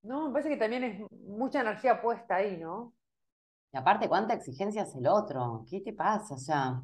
[0.03, 0.27] ¿No?
[0.27, 2.93] Me parece que también es mucha energía puesta ahí, ¿no?
[3.71, 5.65] Y aparte, ¿cuánta exigencia es el otro?
[5.69, 6.35] ¿Qué te pasa?
[6.35, 6.81] O sea,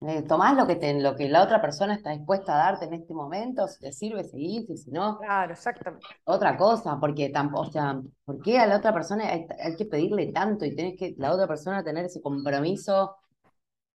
[0.00, 2.94] eh, tomás lo que, te, lo que la otra persona está dispuesta a darte en
[2.94, 5.18] este momento, si te sirve, seguís, si no.
[5.18, 6.06] Claro, exactamente.
[6.24, 10.32] Otra cosa, porque tampoco, o sea, ¿por qué a la otra persona hay, que pedirle
[10.32, 13.16] tanto y tenés que la otra persona tener ese compromiso?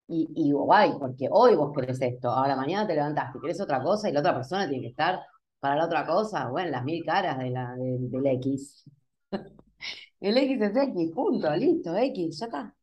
[0.08, 3.82] Y, y guay, porque hoy vos querés esto, ahora mañana te levantaste y querés otra
[3.82, 5.22] cosa y la otra persona tiene que estar
[5.62, 8.84] para la otra cosa, bueno, las mil caras de la, del X.
[10.20, 12.76] El X es X, punto, listo, X, ya está.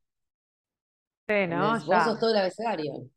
[1.31, 1.79] Sí, ¿no?
[1.87, 3.09] Vos sos todo el abecedario.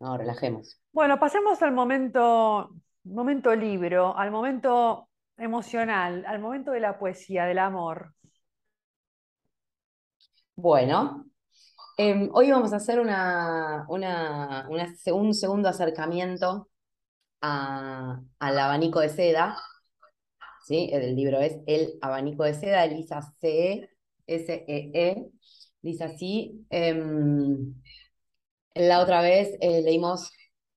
[0.00, 0.76] No, relajemos.
[0.90, 2.70] Bueno, pasemos al momento,
[3.04, 8.12] momento libro, al momento emocional, al momento de la poesía, del amor.
[10.56, 11.26] Bueno,
[11.96, 14.68] em, hoy vamos a hacer una, una,
[15.12, 16.68] un segundo acercamiento
[17.40, 19.56] al abanico de seda.
[20.64, 20.90] ¿sí?
[20.92, 23.88] El libro es El abanico de seda, Elisa C.
[24.26, 24.90] S-E-E.
[24.94, 25.30] e
[25.82, 27.74] Dice así, em,
[28.74, 30.30] la otra vez eh, leímos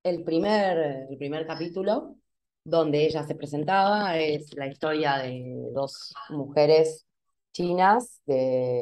[0.04, 2.16] el primer, el primer capítulo
[2.64, 7.06] donde ella se presentaba, es la historia de dos mujeres
[7.54, 8.82] chinas de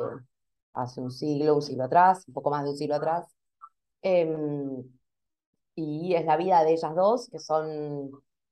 [0.74, 3.28] hace un siglo, un siglo atrás, un poco más de un siglo atrás.
[4.02, 4.84] Em,
[5.76, 8.12] y es la vida de ellas dos, que son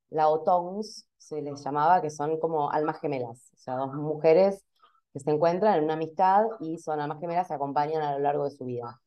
[0.09, 4.63] laotongs, se les llamaba, que son como almas gemelas, o sea, dos mujeres
[5.13, 8.45] que se encuentran en una amistad y son almas gemelas, se acompañan a lo largo
[8.45, 8.99] de su vida.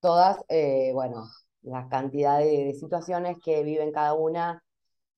[0.00, 1.24] Todas, eh, bueno,
[1.62, 4.62] la cantidad de, situaciones que viven cada una,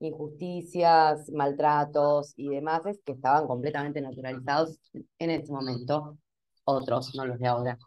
[0.00, 4.78] injusticias, maltratos y demás, es que estaban completamente naturalizados
[5.18, 6.18] en ese momento,
[6.64, 7.78] otros, no los de ahora.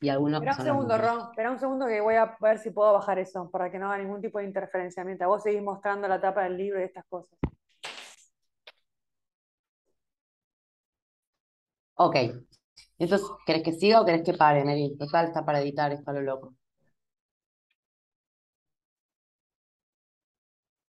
[0.00, 2.92] Y algunos espera un segundo, Ron, espera un segundo que voy a ver si puedo
[2.94, 6.20] bajar eso para que no haga ningún tipo de interferencia mientras vos seguís mostrando la
[6.20, 7.38] tapa del libro y estas cosas.
[12.02, 12.16] Ok.
[12.98, 14.96] Entonces, ¿querés que siga o querés que pare, Mary?
[14.98, 16.54] Total, está para editar, está lo loco.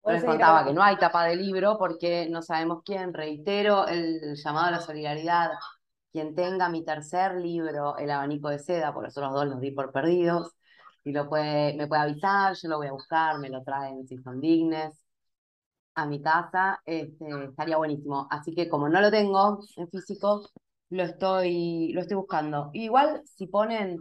[0.05, 3.13] les contaba que no hay tapa de libro porque no sabemos quién.
[3.15, 5.51] Reitero el llamado a la solidaridad.
[6.13, 9.71] Quien tenga mi tercer libro, El abanico de seda, porque los otros dos los di
[9.73, 10.53] por perdidos,
[11.05, 14.19] y lo puede, me puede avisar, yo lo voy a buscar, me lo traen si
[14.19, 14.93] son dignes
[15.95, 18.29] a mi casa, este, estaría buenísimo.
[18.31, 20.49] Así que como no lo tengo en físico,
[20.91, 22.71] lo estoy, lo estoy buscando.
[22.73, 23.99] Igual si ponen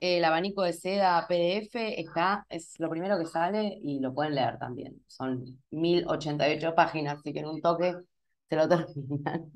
[0.00, 4.58] el abanico de seda PDF, está, es lo primero que sale y lo pueden leer
[4.58, 5.02] también.
[5.06, 7.94] Son 1088 páginas, así que en un toque
[8.48, 9.52] se lo terminan.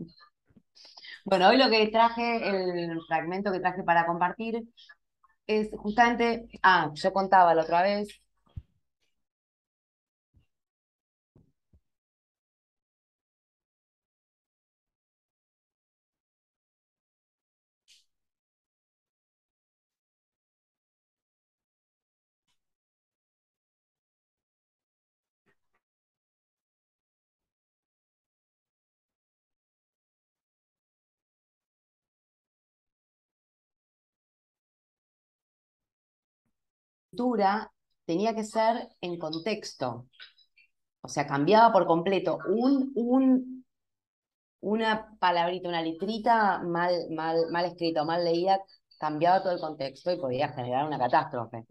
[1.24, 4.62] Bueno, hoy lo que traje, el fragmento que traje para compartir,
[5.46, 8.20] es justamente, ah, yo contaba la otra vez,
[38.04, 40.06] tenía que ser en contexto.
[41.02, 42.38] O sea, cambiaba por completo.
[42.48, 43.64] Un, un,
[44.60, 48.60] una palabrita, una letrita mal, mal, mal escrita o mal leída,
[48.98, 51.64] cambiaba todo el contexto y podía generar una catástrofe.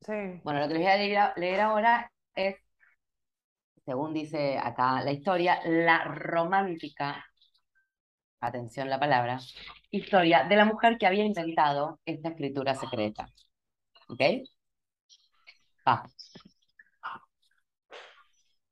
[0.00, 0.40] Sí.
[0.44, 2.56] Bueno, lo que les voy a leer, leer ahora es,
[3.84, 7.24] según dice acá la historia, la romántica,
[8.40, 9.38] atención la palabra,
[9.90, 13.28] historia de la mujer que había inventado esta escritura secreta.
[14.08, 14.20] ¿Ok?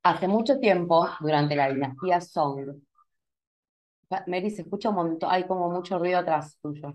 [0.03, 2.81] Hace mucho tiempo, durante la dinastía Song,
[4.27, 6.95] Mary, se escucha un montón, hay como mucho ruido atrás tuyo.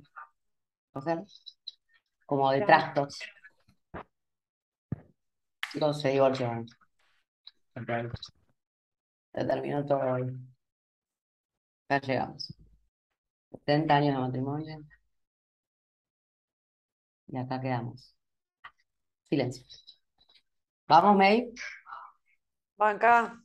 [0.94, 1.24] ¿No sé?
[2.26, 3.20] Como de trastos.
[5.80, 6.20] No se.
[9.34, 10.38] Se terminó todo hoy.
[11.90, 12.54] Ya llegamos.
[13.52, 14.78] 70 años de matrimonio.
[17.28, 18.16] Y acá quedamos.
[19.30, 19.66] Silencio.
[20.88, 21.52] Vamos, May.
[22.78, 23.42] Banca.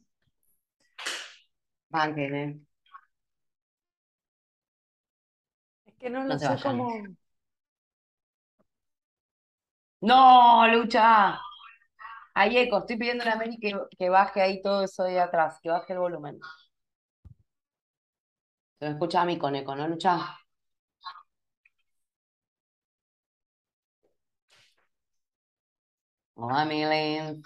[1.90, 2.66] Banquen,
[5.87, 6.88] Es que no lo sé cómo.
[10.03, 11.38] No, Lucha.
[12.35, 12.79] Hay eco.
[12.79, 15.98] Estoy pidiendo a Mary que, que baje ahí todo eso de atrás, que baje el
[15.98, 16.38] volumen.
[18.79, 20.38] Se me escucha a mí con eco, ¿no, Lucha?
[26.42, 27.42] Hola, Milin.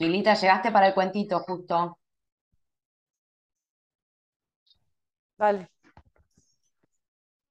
[0.00, 1.98] Milita, llegaste para el cuentito justo.
[5.38, 5.68] Vale.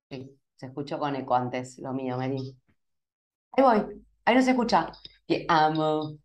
[0.09, 2.57] Sí, se escuchó con eco antes, lo mío, Meli.
[3.53, 4.91] Ahí voy, ahí no se escucha.
[5.25, 6.17] Te amo.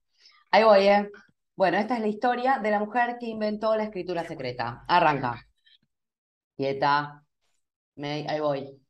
[0.51, 1.11] Ahí voy, ¿eh?
[1.57, 4.85] Bueno, esta es la historia de la mujer que inventó la escritura secreta.
[4.89, 5.41] Arranca.
[6.57, 7.23] Quieta.
[7.97, 8.82] ahí voy.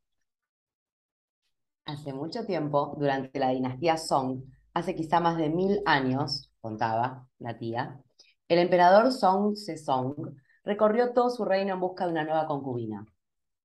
[1.85, 4.43] Hace mucho tiempo, durante la dinastía Song,
[4.73, 8.01] hace quizá más de mil años, contaba la tía,
[8.47, 10.15] el emperador Song Song
[10.63, 13.05] recorrió todo su reino en busca de una nueva concubina.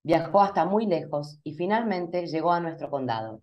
[0.02, 3.42] Viajó hasta muy lejos y finalmente llegó a nuestro condado,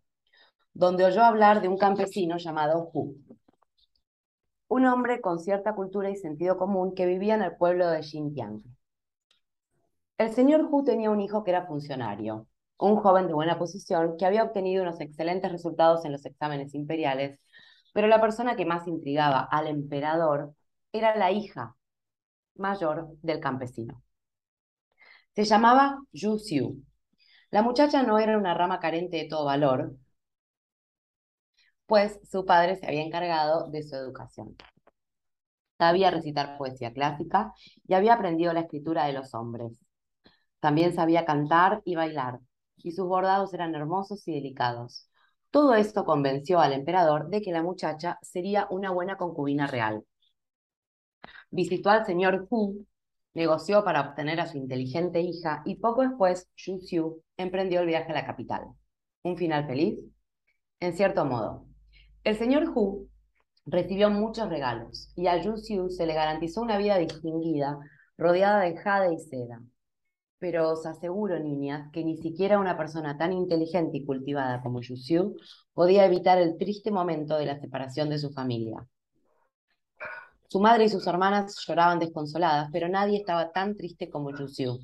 [0.73, 3.15] donde oyó hablar de un campesino llamado Hu,
[4.67, 8.62] un hombre con cierta cultura y sentido común que vivía en el pueblo de Xinjiang.
[10.17, 12.48] El señor Hu tenía un hijo que era funcionario,
[12.78, 17.40] un joven de buena posición que había obtenido unos excelentes resultados en los exámenes imperiales,
[17.94, 20.54] pero la persona que más intrigaba al emperador
[20.92, 21.76] era la hija
[22.56, 24.02] mayor del campesino.
[25.36, 26.84] Se llamaba Yu Xiu.
[27.52, 29.96] La muchacha no era una rama carente de todo valor,
[31.86, 34.56] pues su padre se había encargado de su educación.
[35.78, 37.54] Sabía recitar poesía clásica
[37.88, 39.73] y había aprendido la escritura de los hombres.
[40.60, 42.40] También sabía cantar y bailar,
[42.86, 45.10] y sus bordados eran hermosos y delicados.
[45.50, 50.04] Todo esto convenció al emperador de que la muchacha sería una buena concubina real.
[51.50, 52.86] Visitó al señor Hu,
[53.33, 58.12] negoció para obtener a su inteligente hija y poco después Xu Xiu emprendió el viaje
[58.12, 58.62] a la capital.
[59.23, 59.98] ¿Un final feliz?
[60.79, 61.65] En cierto modo.
[62.23, 63.10] El señor Hu
[63.65, 67.79] recibió muchos regalos y a Yu Xiu se le garantizó una vida distinguida,
[68.15, 69.60] rodeada de jade y seda.
[70.46, 74.96] Pero os aseguro, niñas, que ni siquiera una persona tan inteligente y cultivada como Yu
[74.96, 75.35] Xiu
[75.73, 78.77] podía evitar el triste momento de la separación de su familia.
[80.48, 84.77] Su madre y sus hermanas lloraban desconsoladas, pero nadie estaba tan triste como Yu Xiu.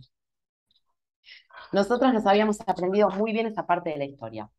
[1.72, 4.50] Nosotras nos habíamos aprendido muy bien esa parte de la historia.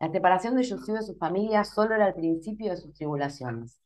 [0.00, 3.80] La separación de Yusiu de su familia solo era el principio de sus tribulaciones.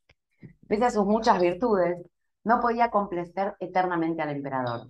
[0.66, 1.98] Pese a sus muchas virtudes,
[2.44, 4.88] no podía complacer eternamente al emperador.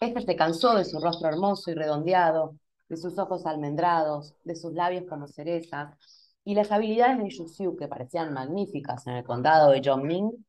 [0.00, 2.54] Este se cansó de su rostro hermoso y redondeado,
[2.88, 5.96] de sus ojos almendrados, de sus labios como cerezas,
[6.44, 10.46] y las habilidades de Yusiu, que parecían magníficas en el condado de Yongning,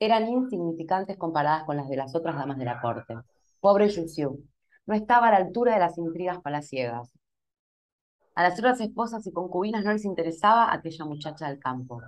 [0.00, 3.14] eran insignificantes comparadas con las de las otras damas de la corte.
[3.60, 4.44] Pobre Yusiu,
[4.86, 7.12] no estaba a la altura de las intrigas palaciegas.
[8.34, 12.00] A las otras esposas y concubinas no les interesaba aquella muchacha del campo.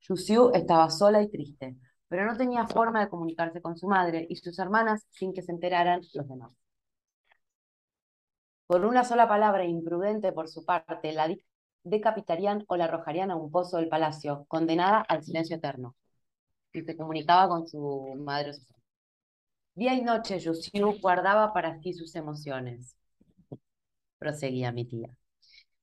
[0.00, 1.76] Yusiu estaba sola y triste,
[2.08, 5.52] pero no tenía forma de comunicarse con su madre y sus hermanas sin que se
[5.52, 6.52] enteraran los demás.
[8.66, 11.28] Por una sola palabra imprudente por su parte, la
[11.84, 15.94] decapitarían o la arrojarían a un pozo del palacio, condenada al silencio eterno.
[16.72, 18.52] Y se comunicaba con su madre.
[19.74, 22.96] Día y noche Yusiu guardaba para sí sus emociones.
[24.18, 25.10] Proseguía mi tía.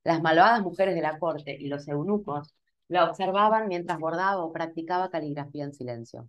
[0.04, 2.54] Las malvadas mujeres de la corte y los eunucos
[2.94, 6.28] la observaban mientras bordaba o practicaba caligrafía en silencio.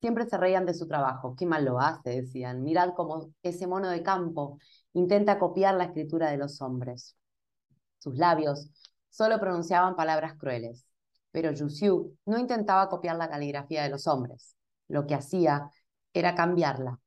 [0.00, 1.36] Siempre se reían de su trabajo.
[1.36, 2.62] Qué mal lo hace, decían.
[2.62, 4.58] Mirad cómo ese mono de campo
[4.94, 7.16] intenta copiar la escritura de los hombres.
[7.98, 8.68] Sus labios
[9.10, 10.86] solo pronunciaban palabras crueles.
[11.30, 14.56] Pero Yusiu no intentaba copiar la caligrafía de los hombres.
[14.88, 15.70] Lo que hacía
[16.12, 16.98] era cambiarla,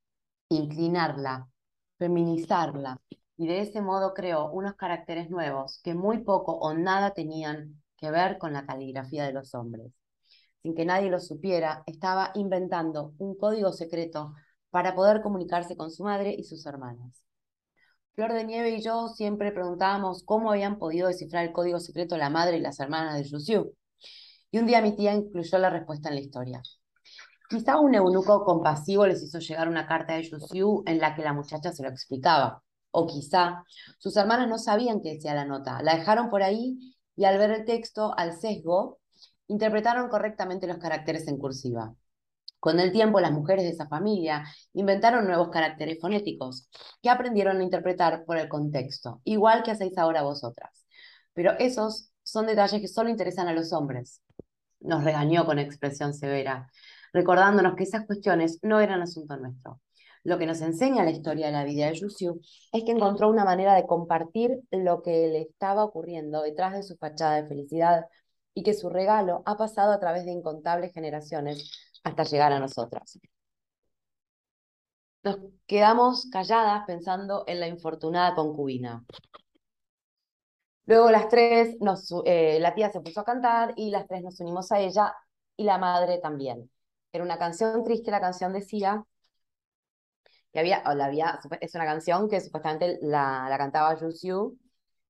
[0.49, 1.47] inclinarla,
[1.99, 2.99] feminizarla,
[3.37, 8.11] y de ese modo creó unos caracteres nuevos que muy poco o nada tenían que
[8.11, 9.91] ver con la caligrafía de los hombres.
[10.61, 14.33] Sin que nadie lo supiera, estaba inventando un código secreto
[14.69, 17.23] para poder comunicarse con su madre y sus hermanas.
[18.15, 22.29] Flor de Nieve y yo siempre preguntábamos cómo habían podido descifrar el código secreto la
[22.29, 23.73] madre y las hermanas de Yusiu.
[24.51, 26.61] Y un día mi tía incluyó la respuesta en la historia.
[27.49, 31.33] Quizá un eunuco compasivo les hizo llegar una carta de Yusiu en la que la
[31.33, 32.63] muchacha se lo explicaba
[32.95, 33.63] o quizá
[33.99, 37.51] sus hermanas no sabían qué decía la nota, la dejaron por ahí y al ver
[37.51, 38.99] el texto, al sesgo,
[39.47, 41.93] interpretaron correctamente los caracteres en cursiva.
[42.59, 44.43] Con el tiempo, las mujeres de esa familia
[44.73, 46.67] inventaron nuevos caracteres fonéticos
[47.01, 50.85] que aprendieron a interpretar por el contexto, igual que hacéis ahora vosotras.
[51.33, 54.21] Pero esos son detalles que solo interesan a los hombres.
[54.79, 56.71] Nos regañó con expresión severa,
[57.13, 59.79] recordándonos que esas cuestiones no eran asunto nuestro.
[60.25, 62.41] Lo que nos enseña la historia de la vida de Yusiu
[62.73, 66.97] es que encontró una manera de compartir lo que le estaba ocurriendo detrás de su
[66.97, 68.05] fachada de felicidad
[68.55, 71.71] y que su regalo ha pasado a través de incontables generaciones
[72.03, 73.19] hasta llegar a nosotras.
[75.21, 79.05] Nos quedamos calladas pensando en la infortunada concubina.
[80.87, 81.77] Luego las tres,
[82.25, 85.13] eh, la tía se puso a cantar y las tres nos unimos a ella
[85.55, 86.71] y la madre también.
[87.11, 89.05] Era una canción triste, la canción decía,
[90.59, 94.57] había, la había, es una canción que supuestamente la, la cantaba Yu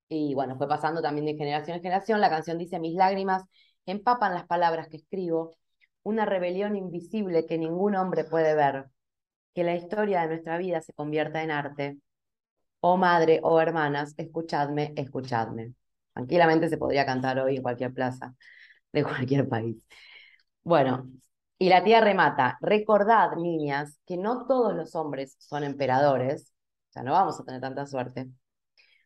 [0.09, 2.21] y bueno, fue pasando también de generación en generación.
[2.21, 3.43] La canción dice, mis lágrimas
[3.85, 5.55] empapan las palabras que escribo,
[6.03, 8.85] una rebelión invisible que ningún hombre puede ver,
[9.55, 11.97] que la historia de nuestra vida se convierta en arte.
[12.81, 15.73] Oh madre, oh hermanas, escuchadme, escuchadme.
[16.13, 18.35] Tranquilamente se podría cantar hoy en cualquier plaza
[18.93, 19.77] de cualquier país.
[20.63, 21.09] Bueno,
[21.57, 26.53] y la tía remata, recordad, niñas, que no todos los hombres son emperadores,
[26.95, 28.27] sea, no vamos a tener tanta suerte,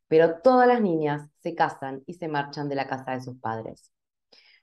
[0.07, 3.91] pero todas las niñas se casan y se marchan de la casa de sus padres.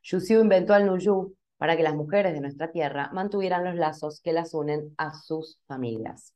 [0.02, 4.32] Yusiu inventó al Nuyu para que las mujeres de nuestra tierra mantuvieran los lazos que
[4.32, 6.34] las unen a sus familias.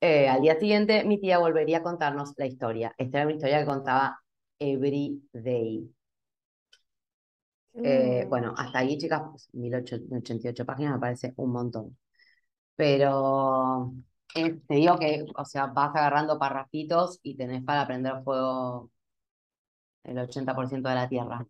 [0.00, 2.94] Eh, al día siguiente, mi tía volvería a contarnos la historia.
[2.98, 4.20] Esta era una historia que contaba
[4.58, 5.92] every day.
[7.82, 8.28] Eh, mm.
[8.28, 11.96] bueno, hasta ahí, chicas, pues, 1088 páginas me parece un montón.
[12.76, 13.92] Pero
[14.34, 18.90] eh, te digo que, o sea, vas agarrando parrafitos y tenés para prender fuego
[20.04, 21.46] el 80% de la tierra.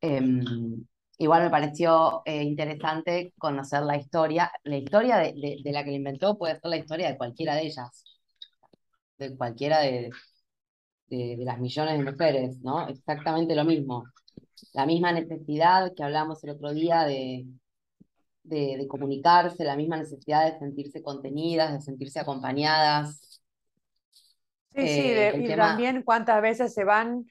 [0.00, 0.86] Em,
[1.18, 4.50] igual me pareció eh, interesante conocer la historia.
[4.64, 7.62] La historia de, de, la que la inventó puede ser la historia de cualquiera de
[7.66, 8.04] ellas,
[9.18, 10.10] de cualquiera de,
[11.08, 12.88] de, las millones de mujeres, ¿no?
[12.88, 14.04] Exactamente lo mismo.
[14.72, 17.46] La misma necesidad que hablamos el otro día de,
[18.48, 23.40] de, comunicarse, la misma necesidad de sentirse contenidas, de sentirse acompañadas.
[24.74, 27.24] Sí, sí, eh, y también cuántas veces se van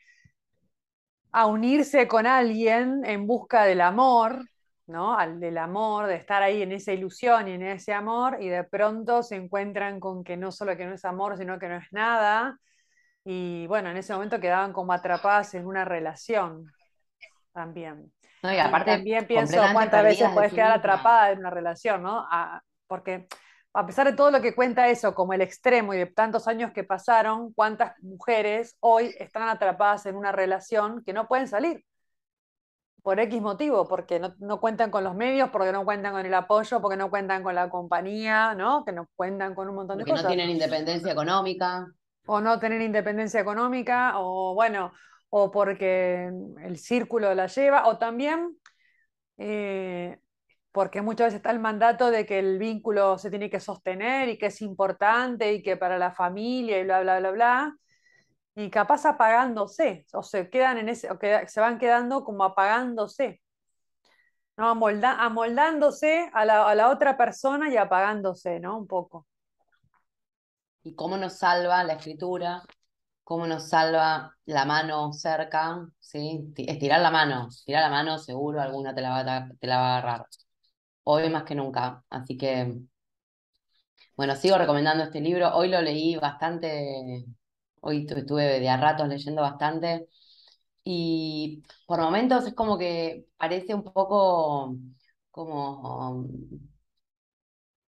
[1.32, 4.44] a unirse con alguien en busca del amor,
[4.88, 5.18] ¿no?
[5.18, 8.64] Al del amor, de estar ahí en esa ilusión y en ese amor, y de
[8.64, 11.88] pronto se encuentran con que no solo que no es amor, sino que no es
[11.92, 12.60] nada.
[13.24, 16.72] Y bueno, en ese momento quedaban como atrapadas en una relación
[17.58, 18.14] también.
[18.44, 22.28] y aparte, también pienso cuántas veces puedes quedar atrapada en una relación, ¿no?
[22.86, 23.28] porque
[23.74, 26.72] a pesar de todo lo que cuenta eso, como el extremo y de tantos años
[26.72, 31.84] que pasaron, cuántas mujeres hoy están atrapadas en una relación que no pueden salir
[33.02, 36.82] por X motivo, porque no, cuentan con los medios, porque no cuentan con el apoyo,
[36.82, 38.84] porque no cuentan con la compañía, ¿no?
[38.86, 40.24] Que no cuentan con un montón de cosas.
[40.24, 41.88] Porque no tienen independencia económica.
[42.26, 44.92] O no tener independencia económica, o bueno,
[45.30, 46.32] o porque
[46.64, 48.58] el círculo la lleva, o también
[49.38, 50.20] eh,
[50.72, 54.38] porque muchas veces está el mandato de que el vínculo se tiene que sostener y
[54.38, 57.76] que es importante y que para la familia y bla, bla, bla, bla,
[58.56, 61.18] y capaz apagándose, o se quedan en ese, o
[61.48, 63.42] se van quedando como apagándose,
[64.56, 64.70] ¿no?
[64.70, 68.78] amoldándose a la, a la otra persona y apagándose, ¿no?
[68.78, 69.28] Un poco.
[70.84, 72.64] ¿Y cómo nos salva la escritura?
[73.28, 75.86] ¿Cómo nos salva la mano cerca?
[76.00, 76.54] ¿Sí?
[76.56, 79.98] Estirar la mano, estirar la mano, seguro alguna te la va te la va a
[79.98, 80.26] agarrar
[81.04, 82.06] hoy más que nunca.
[82.10, 82.80] Así que,
[84.16, 85.54] bueno, sigo recomendando este libro.
[85.56, 87.26] Hoy lo leí bastante,
[87.82, 90.08] hoy estuve de a ratos leyendo bastante.
[90.84, 94.76] Y por momentos es como que parece un poco
[95.32, 96.28] como,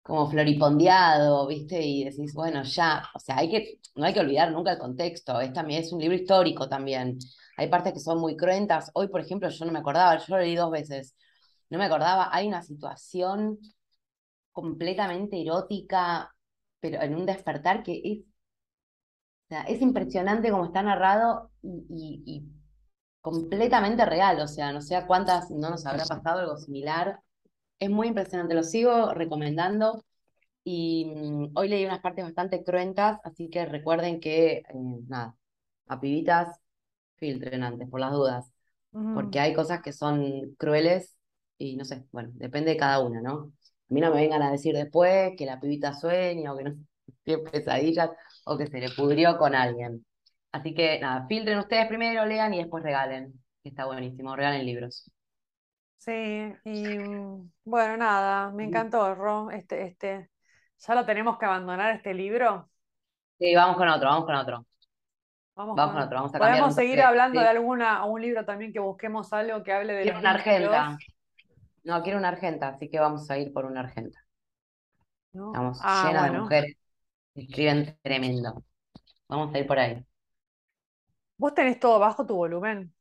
[0.04, 1.82] como floripondeado, ¿viste?
[1.82, 5.40] Y decís, bueno, ya, o sea, hay que, no hay que olvidar nunca el contexto.
[5.42, 7.18] Es, también, es un libro histórico también.
[7.58, 8.92] Hay partes que son muy cruentas.
[8.94, 11.16] Hoy, por ejemplo, yo no me acordaba, yo lo leí dos veces
[11.74, 13.58] no me acordaba, hay una situación
[14.52, 16.32] completamente erótica,
[16.80, 18.20] pero en un despertar que es,
[19.68, 22.46] es impresionante como está narrado y,
[23.22, 27.20] completamente real, o sea, no sé a cuántas no nos habrá pasado algo similar.
[27.84, 30.06] Es muy impresionante, lo sigo recomendando
[30.64, 34.66] y mm, hoy leí unas partes bastante cruentas, así que recuerden que, eh,
[35.08, 35.36] nada,
[35.88, 36.60] a pibitas
[37.18, 38.52] filtren antes, por las dudas,
[39.14, 41.18] porque hay cosas que son crueles
[41.58, 43.54] y no sé, bueno, depende de cada una, ¿no?
[43.90, 46.76] A mí no me vengan a decir después que la pibita sueña o que no
[47.24, 48.12] tiene pesadillas
[48.46, 50.06] o que se le pudrió con alguien.
[50.54, 55.12] Así que nada, filtren ustedes primero, lean y después regalen, que está buenísimo, regalen libros.
[56.04, 56.98] Sí, y
[57.64, 60.30] bueno, nada, me encantó, Ro, este, este,
[60.78, 62.70] ya lo tenemos que abandonar este libro.
[63.40, 64.66] Sí, vamos con otro, vamos con otro.
[65.56, 69.32] Vamos, con, otro, vamos a Podemos seguir hablando de alguna, un libro también que busquemos
[69.32, 70.98] algo que hable de una argenta.
[71.86, 74.20] No, quiero una argenta, así que vamos a ir por una argenta.
[75.32, 76.78] Estamos ah, llenas de mujeres.
[77.34, 78.62] Escriben tremendo.
[79.30, 80.06] Vamos a ir por ahí.
[81.38, 82.94] ¿Vos tenés todo bajo tu volumen?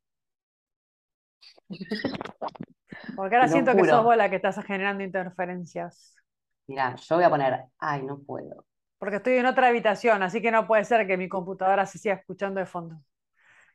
[3.15, 6.17] Porque ahora siento que sos vos la que estás generando interferencias.
[6.67, 8.65] Mirá, yo voy a poner, ay, no puedo.
[8.99, 12.15] Porque estoy en otra habitación, así que no puede ser que mi computadora se siga
[12.15, 13.03] escuchando de fondo.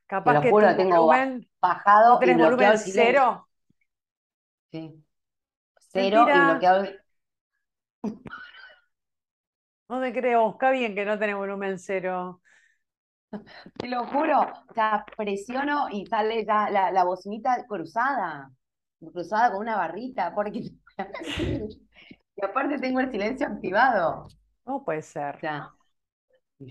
[0.08, 3.48] Capaz que tu tengo volumen, bajado ¿no tenés volumen cero?
[4.72, 5.04] Sí.
[5.92, 6.86] Cero y bloqueado.
[9.90, 12.42] No te creo, busca bien que no tenés volumen cero.
[13.78, 18.52] Te lo juro, o sea, presiono y sale ya la, la bocinita cruzada,
[19.00, 20.60] cruzada con una barrita, porque
[22.36, 24.28] y aparte tengo el silencio activado.
[24.66, 25.40] No puede ser.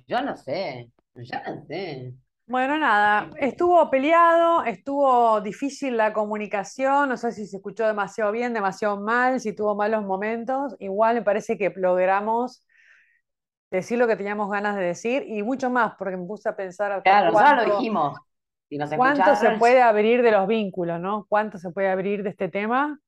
[0.07, 2.15] yo no sé, yo no sé.
[2.49, 8.55] Bueno, nada, estuvo peleado, estuvo difícil la comunicación, no sé si se escuchó demasiado bien,
[8.55, 12.65] demasiado mal, si tuvo malos momentos, igual me parece que logramos
[13.73, 17.03] decir lo que teníamos ganas de decir y mucho más, porque me puse a pensar...
[17.03, 18.17] Claro, cuánto, lo dijimos.
[18.97, 21.27] ¿Cuánto se puede abrir de los vínculos, no?
[21.29, 22.99] ¿Cuánto se puede abrir de este tema?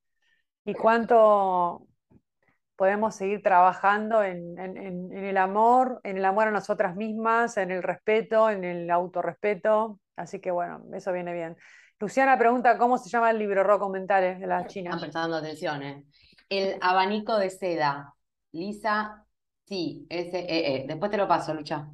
[0.65, 1.87] Y cuánto
[2.77, 4.57] podemos seguir trabajando en,
[5.13, 9.99] el amor, en el amor a nosotras mismas, en el respeto, en el autorrespeto.
[10.15, 11.57] Así que bueno, eso viene bien.
[11.99, 14.91] Luciana pregunta cómo se llama el libro, Ro, comentarios de la China.
[14.91, 16.05] Están prestando atención, ¿eh?
[16.49, 18.15] El abanico de seda.
[18.53, 19.25] Lisa,
[19.65, 20.87] sí, S -E -E.
[20.87, 21.89] Después te lo paso, Lucha.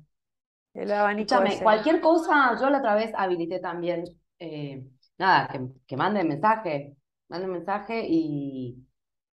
[0.75, 4.05] El abanico cualquier cosa, yo la otra vez habilité también,
[4.39, 4.85] eh,
[5.17, 6.97] nada, que, que manden mensaje
[7.29, 8.77] manden mensaje y,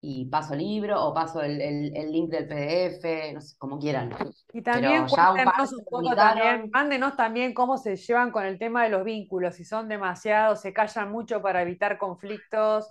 [0.01, 4.11] y paso el libro o paso el, el, link del PDF, no sé, como quieran.
[4.53, 8.89] Y también cuéntenos un, poco también, mándenos también cómo se llevan con el tema de
[8.89, 12.89] los vínculos, si son demasiados, se callan mucho para evitar conflictos,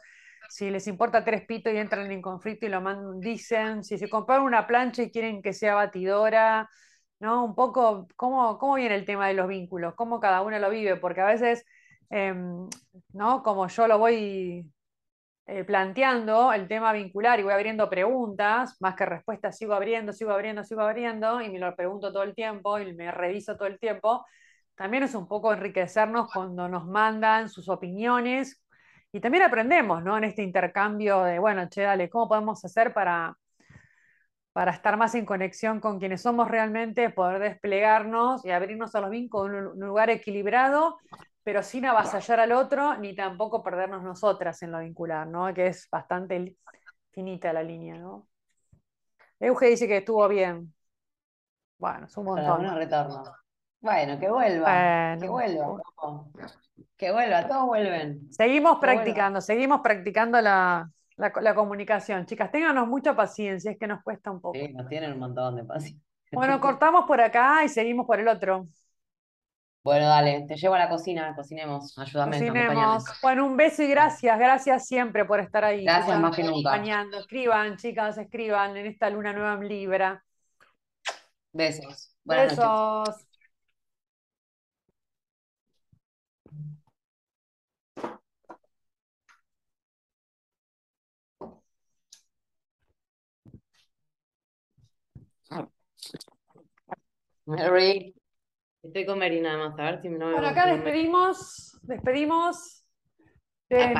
[0.48, 4.08] si les importa tres pitos y entran en conflicto y lo mandan, dicen, si se
[4.08, 6.68] compran una plancha y quieren que sea batidora,
[7.20, 7.44] ¿no?
[7.44, 9.94] Un poco, ¿cómo, cómo viene el tema de los vínculos?
[9.94, 10.96] ¿Cómo cada uno lo vive?
[10.96, 11.64] Porque a veces,
[12.10, 12.68] em,
[13.12, 13.42] ¿no?
[13.42, 14.70] Como yo lo voy
[15.46, 20.30] eh, planteando el tema vincular y voy abriendo preguntas, más que respuestas, sigo abriendo, sigo
[20.32, 23.78] abriendo, sigo abriendo, y me lo pregunto todo el tiempo y me reviso todo el
[23.78, 24.24] tiempo,
[24.76, 28.62] también es un poco enriquecernos cuando nos mandan sus opiniones
[29.12, 30.16] y también aprendemos, ¿no?
[30.16, 33.36] En este intercambio de, bueno, che, dale, ¿cómo podemos hacer para,
[34.52, 39.10] para estar más en conexión con quienes somos realmente, poder desplegarnos y abrirnos a los
[39.10, 40.98] vínculos en un lugar equilibrado
[41.42, 45.52] pero sin avasallar al otro, ni tampoco perdernos nosotras en lo vincular, ¿no?
[45.54, 46.56] Que es bastante
[47.10, 48.28] finita la línea, ¿no?
[49.38, 50.72] Euge dice que estuvo bien.
[51.78, 52.76] Bueno, es un montón.
[52.76, 53.24] retorno.
[53.80, 55.16] Bueno, que vuelva.
[55.18, 55.82] que vuelva.
[56.96, 58.30] Que vuelva, todos vuelven.
[58.30, 60.90] Seguimos practicando, seguimos practicando la,
[61.20, 62.26] la, comunicación.
[62.26, 64.58] Chicas, ténganos mucha paciencia, es que nos cuesta un poco.
[64.58, 66.02] Sí, nos tienen un montón de paciencia.
[66.32, 68.64] Bueno, cortamos por acá y seguimos por el otro.
[69.82, 72.38] Bueno, dale, te llevo a la cocina, cocinemos, ayúdame.
[72.38, 73.04] Cocinemos.
[73.22, 75.84] Bueno, un beso y gracias, gracias siempre por estar ahí.
[75.84, 76.70] Gracias más que nunca.
[76.70, 77.20] Acompañando.
[77.20, 80.24] Escriban, chicas, escriban en esta luna nueva en Libra.
[81.52, 82.14] Besos.
[82.24, 83.29] Besos.
[97.46, 98.14] Mary.
[98.82, 102.76] Estoy con Mary nada más, a ver si me Bueno, acá despedimos, despedimos.
[103.68, 103.94] De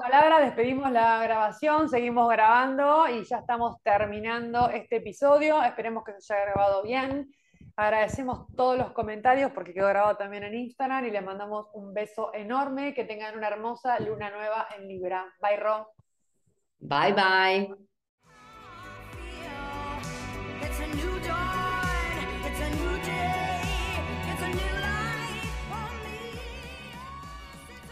[0.00, 5.62] palabras, despedimos la grabación, seguimos grabando y ya estamos terminando este episodio.
[5.62, 7.30] Esperemos que se haya grabado bien.
[7.76, 12.32] Agradecemos todos los comentarios porque quedó grabado también en Instagram y les mandamos un beso
[12.32, 12.94] enorme.
[12.94, 15.26] Que tengan una hermosa luna nueva en Libra.
[15.42, 15.88] Bye, Ro.
[16.78, 17.89] Bye, bye.